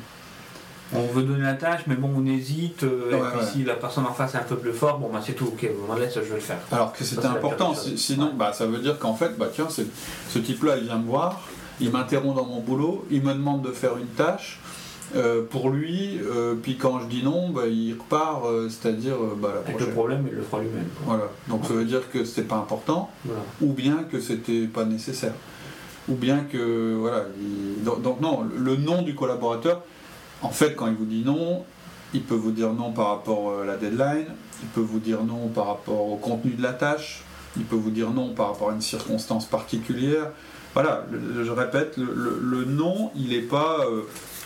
On 0.94 1.06
veut 1.08 1.24
donner 1.24 1.44
la 1.44 1.54
tâche, 1.54 1.82
mais 1.88 1.96
bon, 1.96 2.10
on 2.16 2.26
hésite. 2.26 2.84
Euh, 2.84 3.12
et 3.12 3.38
puis 3.38 3.46
si 3.46 3.64
la 3.64 3.76
personne 3.76 4.06
en 4.06 4.14
face 4.14 4.36
est 4.36 4.38
un 4.38 4.44
peu 4.44 4.56
plus 4.56 4.72
fort, 4.72 5.00
bon, 5.00 5.10
bah, 5.12 5.20
c'est 5.26 5.34
tout, 5.34 5.48
ok, 5.48 5.70
on 5.90 5.96
laisse, 5.96 6.16
je 6.16 6.22
vais 6.22 6.36
le 6.36 6.40
faire. 6.40 6.60
Alors 6.72 6.94
que 6.94 7.04
c'était 7.04 7.26
important, 7.26 7.74
sinon, 7.76 8.34
bah, 8.36 8.54
ça 8.54 8.66
veut 8.66 8.80
dire 8.80 8.98
qu'en 8.98 9.14
fait, 9.14 9.38
bah, 9.38 9.48
tiens, 9.54 9.68
ce 9.70 10.40
type-là, 10.40 10.78
il 10.78 10.86
vient 10.86 10.98
me 10.98 11.08
voir, 11.08 11.42
il 11.82 11.92
m'interrompt 11.92 12.36
dans 12.36 12.46
mon 12.46 12.62
boulot, 12.62 13.06
il 13.12 13.22
me 13.22 13.34
demande 13.34 13.64
de 13.64 13.72
faire 13.72 13.98
une 13.98 14.08
tâche. 14.08 14.60
Euh, 15.16 15.42
pour 15.50 15.70
lui, 15.70 16.20
euh, 16.22 16.56
puis 16.62 16.76
quand 16.76 17.00
je 17.00 17.06
dis 17.06 17.24
non, 17.24 17.48
bah, 17.50 17.62
il 17.66 17.94
repart, 17.94 18.44
c'est-à-dire 18.68 19.16
bah, 19.38 19.54
la 19.54 19.60
Avec 19.62 19.80
le 19.80 19.94
problème, 19.94 20.26
il 20.30 20.36
le 20.36 20.42
fera 20.42 20.62
lui-même. 20.62 20.90
Voilà. 21.06 21.30
Donc 21.48 21.66
ça 21.66 21.74
veut 21.74 21.86
dire 21.86 22.12
que 22.12 22.26
c'est 22.26 22.42
pas 22.42 22.58
important, 22.58 23.10
ou 23.62 23.72
bien 23.72 24.04
que 24.12 24.20
c'était 24.20 24.66
pas 24.66 24.84
nécessaire, 24.84 25.34
ou 26.10 26.16
bien 26.16 26.40
que 26.52 26.96
voilà. 27.00 27.24
Donc, 27.86 28.20
non, 28.20 28.46
le 28.54 28.76
nom 28.76 29.02
du 29.02 29.16
collaborateur, 29.16 29.82
en 30.42 30.50
fait, 30.50 30.76
quand 30.76 30.88
il 30.88 30.96
vous 30.96 31.06
dit 31.06 31.24
non, 31.26 31.64
il 32.14 32.24
peut 32.24 32.36
vous 32.36 32.52
dire 32.52 32.74
non 32.74 32.92
par 32.92 33.08
rapport 33.10 33.62
à 33.62 33.66
la 33.66 33.76
deadline, 33.76 34.28
il 34.62 34.70
peut 34.70 34.82
vous 34.82 35.00
dire 35.00 35.24
non 35.24 35.48
par 35.48 35.68
rapport 35.68 36.10
au 36.10 36.18
contenu 36.18 36.52
de 36.52 36.64
la 36.64 36.74
tâche, 36.74 37.24
il 37.56 37.64
peut 37.64 37.76
vous 37.76 37.92
dire 37.92 38.12
non 38.12 38.34
par 38.34 38.50
rapport 38.50 38.70
à 38.70 38.74
une 38.74 38.82
circonstance 38.82 39.46
particulière. 39.46 40.32
Voilà, 40.74 41.06
je 41.12 41.52
répète, 41.52 41.98
le, 41.98 42.66
non, 42.66 43.12
il 43.16 43.30
n'est 43.30 43.42
pas 43.42 43.80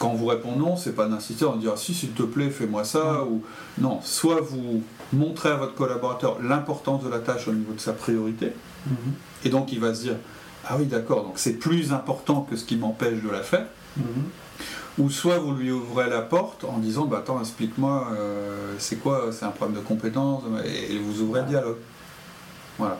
quand 0.01 0.09
on 0.09 0.15
vous 0.15 0.25
répond 0.25 0.55
non, 0.55 0.77
c'est 0.77 0.93
pas 0.93 1.05
d'insister 1.05 1.45
en 1.45 1.57
dire 1.57 1.77
si 1.77 1.93
s'il 1.93 2.13
te 2.13 2.23
plaît 2.23 2.49
fais-moi 2.49 2.83
ça 2.83 3.23
ou 3.23 3.43
non. 3.77 3.99
Soit 4.01 4.41
vous 4.41 4.81
montrez 5.13 5.49
à 5.49 5.57
votre 5.57 5.75
collaborateur 5.75 6.41
l'importance 6.41 7.03
de 7.03 7.09
la 7.09 7.19
tâche 7.19 7.47
au 7.47 7.53
niveau 7.53 7.73
de 7.73 7.79
sa 7.79 7.93
priorité 7.93 8.51
mhm. 8.87 8.95
et 9.45 9.49
donc 9.49 9.71
il 9.71 9.79
va 9.79 9.93
se 9.93 10.01
dire 10.01 10.15
ah 10.67 10.77
oui 10.79 10.85
d'accord 10.85 11.23
donc 11.23 11.33
c'est 11.35 11.53
plus 11.53 11.93
important 11.93 12.47
que 12.49 12.55
ce 12.55 12.65
qui 12.65 12.77
m'empêche 12.77 13.21
de 13.21 13.29
la 13.29 13.43
faire. 13.43 13.67
Mhm. 13.95 14.05
Ou 14.97 15.09
soit 15.09 15.37
vous 15.37 15.53
lui 15.53 15.71
ouvrez 15.71 16.09
la 16.09 16.21
porte 16.21 16.63
en 16.63 16.77
disant 16.77 17.05
bah 17.05 17.19
attends 17.19 17.39
explique-moi 17.39 18.09
euh, 18.13 18.73
c'est 18.77 18.97
quoi 18.97 19.29
c'est 19.31 19.45
un 19.45 19.51
problème 19.51 19.81
de 19.81 19.85
compétence 19.85 20.43
et 20.65 20.97
vous 20.97 21.21
ouvrez 21.21 21.41
le 21.41 21.47
dialogue. 21.47 21.77
Voilà. 22.77 22.97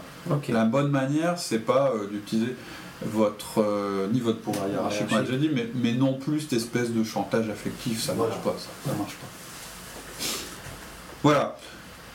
La 0.50 0.66
bonne 0.66 0.90
manière 0.90 1.38
c'est 1.38 1.60
pas 1.60 1.92
euh, 1.94 2.08
d'utiliser 2.08 2.56
votre 3.06 3.62
euh, 3.62 4.08
niveau 4.08 4.32
de 4.32 4.38
pouvoir 4.38 4.68
hiérarchique, 4.68 5.08
on 5.12 5.22
déjà 5.22 5.38
dit, 5.38 5.50
mais, 5.54 5.68
mais, 5.76 5.94
non 5.94 6.14
plus 6.14 6.42
cette 6.42 6.54
espèce 6.54 6.92
de 6.92 7.04
chantage 7.04 7.50
affectif, 7.50 8.02
ça 8.02 8.14
marche 8.14 8.38
pas, 8.44 8.56
ça, 8.58 8.92
marche 8.98 9.16
pas. 9.16 9.28
Voilà. 11.24 11.58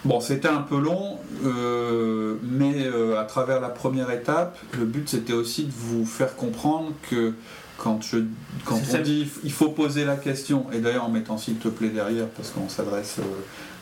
Bon, 0.04 0.20
c'était 0.20 0.48
un 0.48 0.62
peu 0.62 0.78
long, 0.78 1.18
euh, 1.44 2.36
mais 2.42 2.84
euh, 2.84 3.18
à 3.20 3.24
travers 3.24 3.60
la 3.60 3.70
première 3.70 4.10
étape, 4.12 4.56
le 4.78 4.84
but 4.84 5.08
c'était 5.08 5.32
aussi 5.32 5.64
de 5.64 5.72
vous 5.74 6.06
faire 6.06 6.36
comprendre 6.36 6.92
que 7.10 7.32
quand, 7.76 8.02
je, 8.02 8.18
quand 8.64 8.80
on 8.94 9.02
dit 9.02 9.28
il 9.44 9.52
faut 9.52 9.68
poser 9.68 10.04
la 10.04 10.16
question, 10.16 10.66
et 10.72 10.78
d'ailleurs 10.78 11.04
en 11.04 11.10
mettant 11.10 11.38
s'il 11.38 11.56
te 11.56 11.68
plaît 11.68 11.90
derrière, 11.90 12.28
parce 12.28 12.50
qu'on 12.50 12.68
s'adresse 12.68 13.20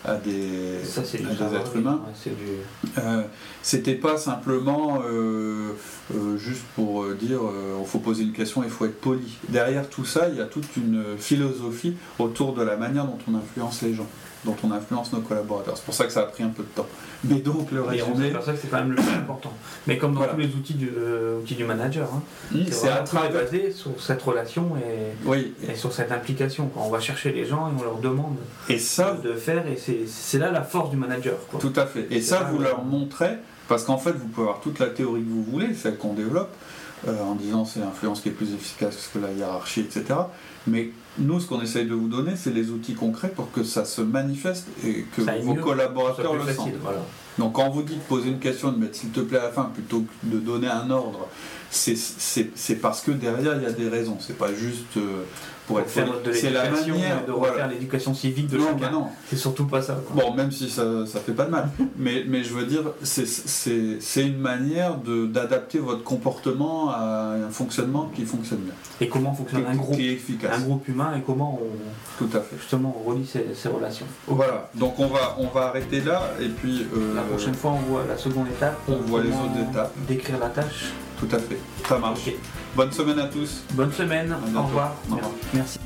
à 0.05 0.17
des, 0.17 0.81
êtres 0.83 1.77
humains. 1.77 2.03
Euh, 2.99 3.23
c'était 3.63 3.95
pas 3.95 4.19
simplement 4.19 5.03
euh, 5.03 5.71
euh, 6.15 6.37
juste 6.37 6.63
pour 6.75 7.07
dire 7.15 7.41
il 7.81 7.87
faut 7.87 8.01
poser 8.01 8.25
une 8.25 8.33
question, 8.33 8.63
il 8.63 8.71
faut 8.71 8.85
être 8.85 9.01
poli. 9.01 9.39
Derrière 9.49 9.89
tout 9.89 10.05
ça, 10.05 10.29
il 10.29 10.37
y 10.37 10.41
a 10.41 10.45
toute 10.45 10.77
une 10.77 11.03
philosophie 11.19 11.97
autour 12.19 12.55
de 12.55 12.63
la 12.63 12.77
manière 12.77 13.07
dont 13.07 13.19
on 13.31 13.35
influence 13.35 13.83
les 13.83 13.95
gens 13.95 14.07
dont 14.45 14.57
on 14.63 14.73
influence 14.73 15.13
nos 15.13 15.21
collaborateurs. 15.21 15.77
C'est 15.77 15.85
pour 15.85 15.95
ça 15.95 16.05
que 16.05 16.13
ça 16.13 16.21
a 16.21 16.27
pris 16.27 16.43
un 16.43 16.49
peu 16.49 16.63
de 16.63 16.69
temps. 16.69 16.87
Mais 17.25 17.37
donc 17.37 17.71
le 17.71 17.83
résumé. 17.83 18.29
C'est 18.29 18.35
pour 18.35 18.45
ça 18.45 18.53
que 18.53 18.59
c'est 18.59 18.69
quand 18.69 18.79
même 18.79 18.91
le 18.91 18.97
plus 18.97 19.15
important. 19.15 19.53
Mais 19.87 19.99
comme 19.99 20.15
dans 20.15 20.27
tous 20.27 20.37
les 20.37 20.49
outils 20.49 20.75
du, 20.75 20.91
euh, 20.97 21.41
du 21.41 21.65
manager, 21.65 22.09
hein, 22.15 22.23
c'est 22.71 22.89
à 22.89 22.99
travers... 22.99 23.33
basé 23.33 23.73
sur 23.73 23.91
cette 24.01 24.23
relation 24.23 24.73
et, 24.77 25.71
et, 25.71 25.75
sur 25.75 25.93
cette 25.93 26.13
implication. 26.13 26.71
On 26.77 26.91
va 26.91 27.01
chercher 27.01 27.33
les 27.33 27.47
gens 27.47 27.69
et 27.69 27.73
on 27.81 27.83
leur 27.83 27.99
demande 27.99 28.37
et 28.69 28.79
ça, 28.79 29.17
de 29.23 29.35
faire, 29.35 29.65
et 29.67 29.79
c'est 30.07 30.39
là 30.39 30.51
la 30.51 30.63
force 30.63 30.91
du 30.91 30.97
manager. 30.97 31.37
Tout 31.59 31.73
à 31.77 31.87
fait. 31.87 32.07
Et 32.11 32.21
ça, 32.21 32.49
vous 32.51 32.59
leur 32.59 32.85
montrez, 32.85 33.37
parce 33.69 33.85
qu'en 33.85 33.99
fait, 33.99 34.13
vous 34.13 34.29
pouvez 34.29 34.47
avoir 34.49 34.61
toute 34.61 34.79
la 34.79 34.87
théorie 34.87 35.23
que 35.23 35.31
vous 35.31 35.45
voulez, 35.45 35.75
celle 35.75 35.97
qu'on 35.97 36.15
développe, 36.15 36.53
euh, 37.07 37.23
en 37.23 37.35
disant 37.35 37.65
c'est 37.65 37.81
l'influence 37.81 38.21
qui 38.21 38.31
est 38.31 38.33
plus 38.33 38.55
efficace 38.55 39.11
que 39.13 39.19
la 39.19 39.31
hiérarchie, 39.33 39.81
etc. 39.81 40.05
Mais 40.67 40.91
nous, 41.19 41.41
ce 41.41 41.47
qu'on 41.47 41.61
essaye 41.61 41.87
de 41.87 41.95
vous 41.95 42.09
donner, 42.09 42.33
c'est 42.37 42.53
les 42.53 42.71
outils 42.71 42.95
concrets 42.95 43.29
pour 43.29 43.51
que 43.53 43.63
ça 43.63 43.85
se 43.85 44.01
manifeste 44.01 44.67
et 44.85 45.05
que 45.17 45.23
vos 45.43 45.55
collaborateurs 45.55 46.35
le 46.35 46.53
sentent. 46.53 46.73
Donc 47.39 47.55
quand 47.55 47.69
vous 47.71 47.83
dites 47.83 48.03
poser 48.03 48.31
une 48.31 48.39
question, 48.39 48.73
de 48.73 48.79
mettre 48.79 48.97
s'il 48.97 49.11
te 49.11 49.21
plaît 49.21 49.39
à 49.39 49.45
la 49.45 49.51
fin 49.51 49.65
plutôt 49.65 50.01
que 50.01 50.35
de 50.35 50.39
donner 50.39 50.69
un 50.69 50.91
ordre, 50.91 51.29
c'est 51.71 52.81
parce 52.81 53.01
que 53.01 53.11
derrière 53.11 53.57
il 53.57 53.63
y 53.63 53.67
a 53.67 53.73
des 53.73 53.89
raisons. 53.89 54.17
C'est 54.21 54.39
pas 54.39 54.55
juste 54.55 54.97
euh, 54.97 55.25
pour, 55.67 55.81
être 55.81 55.89
faire 55.89 56.09
C'est 56.33 56.51
la 56.51 56.71
manière 56.71 57.25
de 57.27 57.33
refaire 57.33 57.69
l'éducation 57.69 58.15
civique 58.15 58.49
de 58.49 58.59
chacun. 58.59 58.91
non. 58.91 59.07
C'est 59.29 59.37
surtout 59.37 59.67
pas 59.67 59.83
ça. 59.83 59.99
Bon, 60.13 60.35
même 60.35 60.51
si 60.51 60.69
ça, 60.69 61.07
ça 61.07 61.21
fait 61.21 61.33
pas 61.33 61.45
de 61.45 61.51
mal. 61.51 61.69
mais, 61.97 62.25
mais 62.27 62.45
je 62.45 62.53
veux 62.53 62.67
dire, 62.67 62.83
c'est 63.03 64.23
une 64.23 64.39
manière 64.39 64.97
d'adapter 64.97 65.79
votre 65.79 66.05
comportement 66.05 66.91
à 66.91 67.35
un 67.47 67.51
fonctionnement 67.51 68.11
qui 68.15 68.25
fonctionne 68.25 68.61
bien. 68.61 68.75
Et 69.01 69.09
comment 69.09 69.33
fonctionne 69.33 69.65
un 69.67 69.75
groupe, 69.75 69.99
efficace. 69.99 70.59
un 70.59 70.61
groupe 70.61 70.87
humain 70.89 71.15
et 71.17 71.23
comment 71.23 71.61
on, 71.61 72.25
Tout 72.25 72.37
à 72.37 72.41
fait. 72.41 72.57
justement 72.59 72.97
on 72.99 73.09
relie 73.09 73.27
ces, 73.27 73.47
ces 73.55 73.69
relations. 73.69 74.07
Voilà. 74.27 74.71
Donc 74.75 74.99
on 74.99 75.07
va 75.07 75.37
on 75.39 75.49
va 75.49 75.69
arrêter 75.69 76.01
là 76.01 76.31
et 76.41 76.49
puis 76.49 76.87
euh, 76.95 77.15
la 77.15 77.23
prochaine 77.23 77.55
fois 77.55 77.73
on 77.73 77.91
voit 77.91 78.05
la 78.09 78.17
seconde 78.17 78.49
étape. 78.49 78.79
On 78.89 78.97
voit 78.97 79.23
les 79.23 79.31
autres 79.31 79.71
étapes. 79.71 79.93
Décrire 80.07 80.39
la 80.39 80.49
tâche. 80.49 80.93
Tout 81.19 81.29
à 81.33 81.39
fait. 81.39 81.59
Ça 81.89 81.99
marche. 81.99 82.31
Bonne 82.77 82.93
semaine 82.93 83.19
à 83.21 83.27
tous. 83.27 83.63
Bonne 83.73 83.93
semaine. 83.93 84.35
Au 84.57 84.63
revoir. 84.63 84.95
Merci. 85.53 85.79